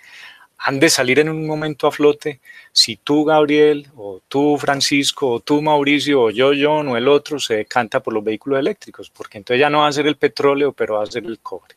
han 0.63 0.79
de 0.79 0.91
salir 0.91 1.19
en 1.19 1.31
un 1.31 1.47
momento 1.47 1.87
a 1.87 1.93
flote 1.93 2.41
si 2.71 2.97
tú, 2.97 3.25
Gabriel, 3.25 3.89
o 3.97 4.21
tú, 4.29 4.59
Francisco, 4.59 5.31
o 5.31 5.41
tú, 5.41 5.63
Mauricio, 5.63 6.23
o 6.25 6.31
yo, 6.31 6.51
John, 6.59 6.89
o 6.89 6.97
el 6.99 7.09
otro 7.09 7.39
se 7.39 7.57
decanta 7.57 8.01
por 8.01 8.13
los 8.13 8.23
vehículos 8.23 8.59
eléctricos, 8.59 9.09
porque 9.11 9.39
entonces 9.39 9.61
ya 9.61 9.71
no 9.71 9.81
va 9.81 9.89
a 9.89 9.93
ser 9.93 10.07
el 10.07 10.17
petróleo, 10.17 10.73
pero 10.73 10.97
va 10.97 11.05
a 11.05 11.07
ser 11.07 11.25
el 11.25 11.39
cobre. 11.39 11.77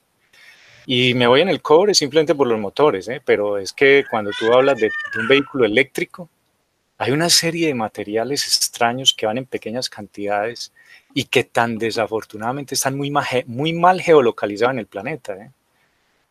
Y 0.85 1.13
me 1.13 1.27
voy 1.27 1.39
en 1.39 1.47
el 1.47 1.61
cobre 1.61 1.93
simplemente 1.93 2.35
por 2.35 2.45
los 2.47 2.59
motores, 2.59 3.07
¿eh? 3.07 3.21
pero 3.23 3.57
es 3.57 3.71
que 3.71 4.03
cuando 4.09 4.31
tú 4.37 4.51
hablas 4.53 4.77
de, 4.77 4.91
un 5.17 5.29
vehículo 5.29 5.63
eléctrico, 5.63 6.29
hay 6.97 7.11
una 7.11 7.29
serie 7.29 7.67
de 7.67 7.73
materiales 7.73 8.45
extraños 8.45 9.13
que 9.13 9.25
van 9.25 9.37
en 9.37 9.45
pequeñas 9.45 9.89
cantidades 9.89 10.73
y 11.13 11.23
que 11.25 11.45
tan 11.45 11.77
desafortunadamente 11.77 12.75
están 12.75 12.97
muy, 12.97 13.13
muy 13.47 13.71
mal 13.71 14.01
geolocalizados 14.01 14.73
en 14.73 14.79
el 14.79 14.87
planeta. 14.87 15.35
¿eh? 15.35 15.51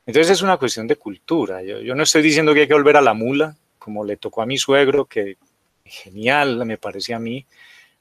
Entonces 0.06 0.30
es 0.30 0.42
una 0.42 0.56
cuestión 0.56 0.86
de 0.86 0.96
cultura. 0.96 1.62
Yo, 1.62 1.94
no 1.94 2.02
estoy 2.02 2.22
diciendo 2.22 2.52
que 2.52 2.62
hay 2.62 2.68
que 2.68 2.74
volver 2.74 2.96
a 2.96 3.00
la 3.00 3.14
mula, 3.14 3.56
como 3.78 4.04
le 4.04 4.16
tocó 4.16 4.42
a 4.42 4.46
mi 4.46 4.58
suegro, 4.58 5.04
que 5.04 5.36
genial 5.84 6.64
me 6.66 6.78
parece 6.78 7.14
a 7.14 7.18
mí, 7.18 7.46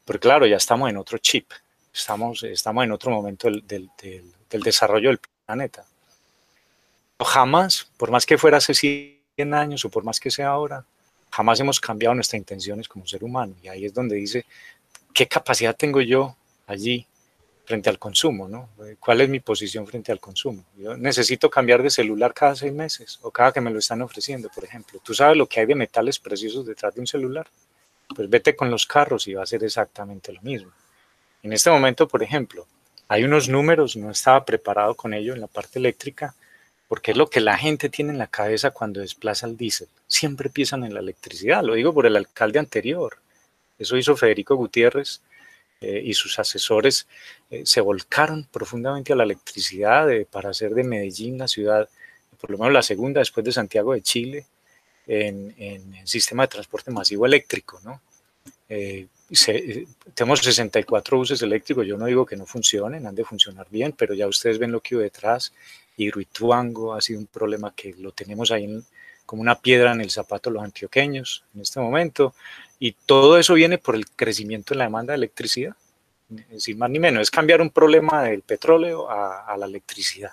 pero 0.05 0.19
claro, 0.19 0.45
ya 0.45 0.57
estamos 0.57 0.89
en 0.89 0.97
otro 0.97 1.17
chip, 1.17 1.51
estamos, 1.93 2.43
estamos 2.43 2.83
en 2.83 2.91
otro 2.91 3.11
momento 3.11 3.49
del, 3.49 3.89
del 4.49 4.61
desarrollo 4.61 5.09
del 5.09 5.19
planeta. 5.45 5.85
Jamás, 7.19 7.91
por 7.97 8.09
más 8.09 8.25
que 8.25 8.37
fuera 8.37 8.57
hace 8.57 8.73
100 8.73 9.53
años 9.53 9.85
o 9.85 9.89
por 9.89 10.03
más 10.03 10.19
que 10.19 10.31
sea 10.31 10.49
ahora, 10.49 10.83
jamás 11.29 11.59
hemos 11.59 11.79
cambiado 11.79 12.15
nuestras 12.15 12.39
intenciones 12.39 12.87
como 12.87 13.05
ser 13.05 13.23
humano. 13.23 13.55
Y 13.61 13.67
ahí 13.67 13.85
es 13.85 13.93
donde 13.93 14.15
dice, 14.15 14.45
¿qué 15.13 15.27
capacidad 15.27 15.75
tengo 15.75 16.01
yo 16.01 16.35
allí 16.65 17.05
frente 17.71 17.89
al 17.89 17.97
consumo, 17.97 18.49
¿no? 18.49 18.69
¿Cuál 18.99 19.21
es 19.21 19.29
mi 19.29 19.39
posición 19.39 19.87
frente 19.87 20.11
al 20.11 20.19
consumo? 20.19 20.65
Yo 20.77 20.97
necesito 20.97 21.49
cambiar 21.49 21.81
de 21.81 21.89
celular 21.89 22.33
cada 22.33 22.53
seis 22.53 22.73
meses 22.73 23.17
o 23.21 23.31
cada 23.31 23.53
que 23.53 23.61
me 23.61 23.71
lo 23.71 23.79
están 23.79 24.01
ofreciendo, 24.01 24.49
por 24.53 24.65
ejemplo. 24.65 24.99
¿Tú 25.01 25.13
sabes 25.13 25.37
lo 25.37 25.47
que 25.47 25.61
hay 25.61 25.65
de 25.65 25.75
metales 25.75 26.19
preciosos 26.19 26.65
detrás 26.65 26.93
de 26.93 26.99
un 26.99 27.07
celular? 27.07 27.47
Pues 28.13 28.29
vete 28.29 28.57
con 28.57 28.69
los 28.69 28.85
carros 28.85 29.25
y 29.29 29.33
va 29.35 29.43
a 29.43 29.45
ser 29.45 29.63
exactamente 29.63 30.33
lo 30.33 30.41
mismo. 30.41 30.71
En 31.43 31.53
este 31.53 31.69
momento, 31.69 32.09
por 32.09 32.21
ejemplo, 32.21 32.67
hay 33.07 33.23
unos 33.23 33.47
números, 33.47 33.95
no 33.95 34.11
estaba 34.11 34.43
preparado 34.43 34.93
con 34.95 35.13
ello 35.13 35.33
en 35.33 35.39
la 35.39 35.47
parte 35.47 35.79
eléctrica, 35.79 36.35
porque 36.89 37.11
es 37.11 37.17
lo 37.17 37.29
que 37.29 37.39
la 37.39 37.57
gente 37.57 37.87
tiene 37.87 38.11
en 38.11 38.17
la 38.17 38.27
cabeza 38.27 38.71
cuando 38.71 38.99
desplaza 38.99 39.47
el 39.47 39.55
diésel. 39.55 39.87
Siempre 40.07 40.49
piensan 40.49 40.83
en 40.83 40.93
la 40.93 40.99
electricidad, 40.99 41.63
lo 41.63 41.75
digo 41.75 41.93
por 41.93 42.05
el 42.05 42.17
alcalde 42.17 42.59
anterior. 42.59 43.17
Eso 43.79 43.95
hizo 43.95 44.17
Federico 44.17 44.57
Gutiérrez 44.57 45.21
eh, 45.81 46.01
y 46.03 46.13
sus 46.13 46.37
asesores 46.39 47.07
eh, 47.49 47.63
se 47.65 47.81
volcaron 47.81 48.47
profundamente 48.51 49.13
a 49.13 49.15
la 49.15 49.23
electricidad 49.23 50.07
para 50.29 50.51
hacer 50.51 50.75
de 50.75 50.83
Medellín 50.83 51.39
la 51.39 51.47
ciudad, 51.47 51.89
por 52.39 52.51
lo 52.51 52.57
menos 52.57 52.71
la 52.71 52.83
segunda 52.83 53.19
después 53.19 53.43
de 53.43 53.51
Santiago 53.51 53.93
de 53.93 54.01
Chile, 54.01 54.45
en, 55.07 55.53
el 55.57 56.07
sistema 56.07 56.43
de 56.43 56.49
transporte 56.49 56.91
masivo 56.91 57.25
eléctrico. 57.25 57.81
¿no? 57.83 58.01
Eh, 58.69 59.07
tenemos 60.13 60.39
64 60.39 61.17
buses 61.17 61.41
eléctricos, 61.41 61.85
yo 61.85 61.97
no 61.97 62.05
digo 62.05 62.25
que 62.25 62.35
no 62.35 62.45
funcionen, 62.45 63.05
han 63.07 63.15
de 63.15 63.23
funcionar 63.23 63.67
bien, 63.69 63.93
pero 63.93 64.13
ya 64.13 64.27
ustedes 64.27 64.59
ven 64.59 64.71
lo 64.71 64.81
que 64.81 64.95
hubo 64.95 65.03
detrás. 65.03 65.53
Hidroituango 65.97 66.93
ha 66.93 67.01
sido 67.01 67.19
un 67.19 67.27
problema 67.27 67.73
que 67.75 67.93
lo 67.93 68.11
tenemos 68.11 68.51
ahí 68.51 68.67
como 69.25 69.41
una 69.41 69.55
piedra 69.55 69.91
en 69.91 70.01
el 70.01 70.09
zapato 70.09 70.49
los 70.49 70.63
antioqueños 70.63 71.43
en 71.55 71.61
este 71.61 71.79
momento. 71.79 72.33
Y 72.79 72.93
todo 73.05 73.37
eso 73.37 73.53
viene 73.53 73.77
por 73.77 73.95
el 73.95 74.07
crecimiento 74.07 74.73
en 74.73 74.79
la 74.79 74.85
demanda 74.85 75.13
de 75.13 75.17
electricidad. 75.17 75.73
Sin 76.57 76.77
más 76.77 76.89
ni 76.89 76.99
menos, 76.99 77.23
es 77.23 77.31
cambiar 77.31 77.61
un 77.61 77.69
problema 77.69 78.23
del 78.23 78.41
petróleo 78.41 79.09
a, 79.09 79.55
la 79.57 79.65
electricidad. 79.65 80.31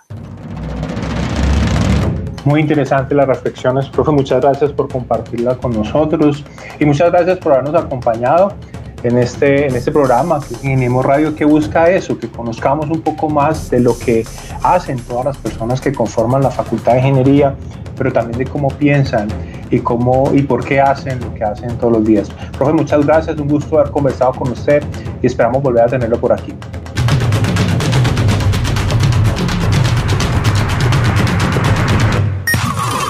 Muy 2.45 2.61
interesante 2.61 3.15
las 3.15 3.27
reflexiones, 3.27 3.89
profe. 3.89 4.13
Muchas 4.13 4.41
gracias 4.41 4.73
por 4.73 4.89
compartirla 4.89 5.57
con 5.59 5.73
nosotros 5.73 6.45
y 6.79 6.85
muchas 6.85 7.11
gracias 7.11 7.39
por 7.39 7.53
habernos 7.53 7.75
acompañado 7.75 8.55
en 9.03 9.19
este, 9.19 9.67
en 9.67 9.75
este 9.75 9.93
programa, 9.93 10.41
Ingeniemos 10.51 11.05
Radio, 11.05 11.35
que 11.35 11.45
busca 11.45 11.91
eso, 11.91 12.19
que 12.19 12.29
conozcamos 12.29 12.91
un 12.91 13.01
poco 13.01 13.29
más 13.29 13.71
de 13.71 13.81
lo 13.81 13.97
que 13.99 14.25
hacen 14.63 14.99
todas 15.01 15.25
las 15.25 15.37
personas 15.37 15.81
que 15.81 15.93
conforman 15.93 16.43
la 16.43 16.51
Facultad 16.51 16.93
de 16.93 16.99
Ingeniería, 16.99 17.55
pero 17.97 18.13
también 18.13 18.39
de 18.39 18.47
cómo 18.47 18.69
piensan 18.69 19.29
y 19.71 19.81
cómo 19.81 20.31
y 20.33 20.43
por 20.43 20.65
qué 20.65 20.81
hacen 20.81 21.21
lo 21.21 21.35
que 21.35 21.45
hacen 21.45 21.77
todos 21.79 21.93
los 21.93 22.05
días. 22.05 22.29
Profe, 22.57 22.73
muchas 22.73 23.05
gracias, 23.05 23.39
un 23.39 23.49
gusto 23.49 23.79
haber 23.79 23.93
conversado 23.93 24.33
con 24.33 24.51
usted 24.51 24.83
y 25.23 25.27
esperamos 25.27 25.63
volver 25.63 25.85
a 25.85 25.87
tenerlo 25.87 26.19
por 26.19 26.33
aquí. 26.33 26.55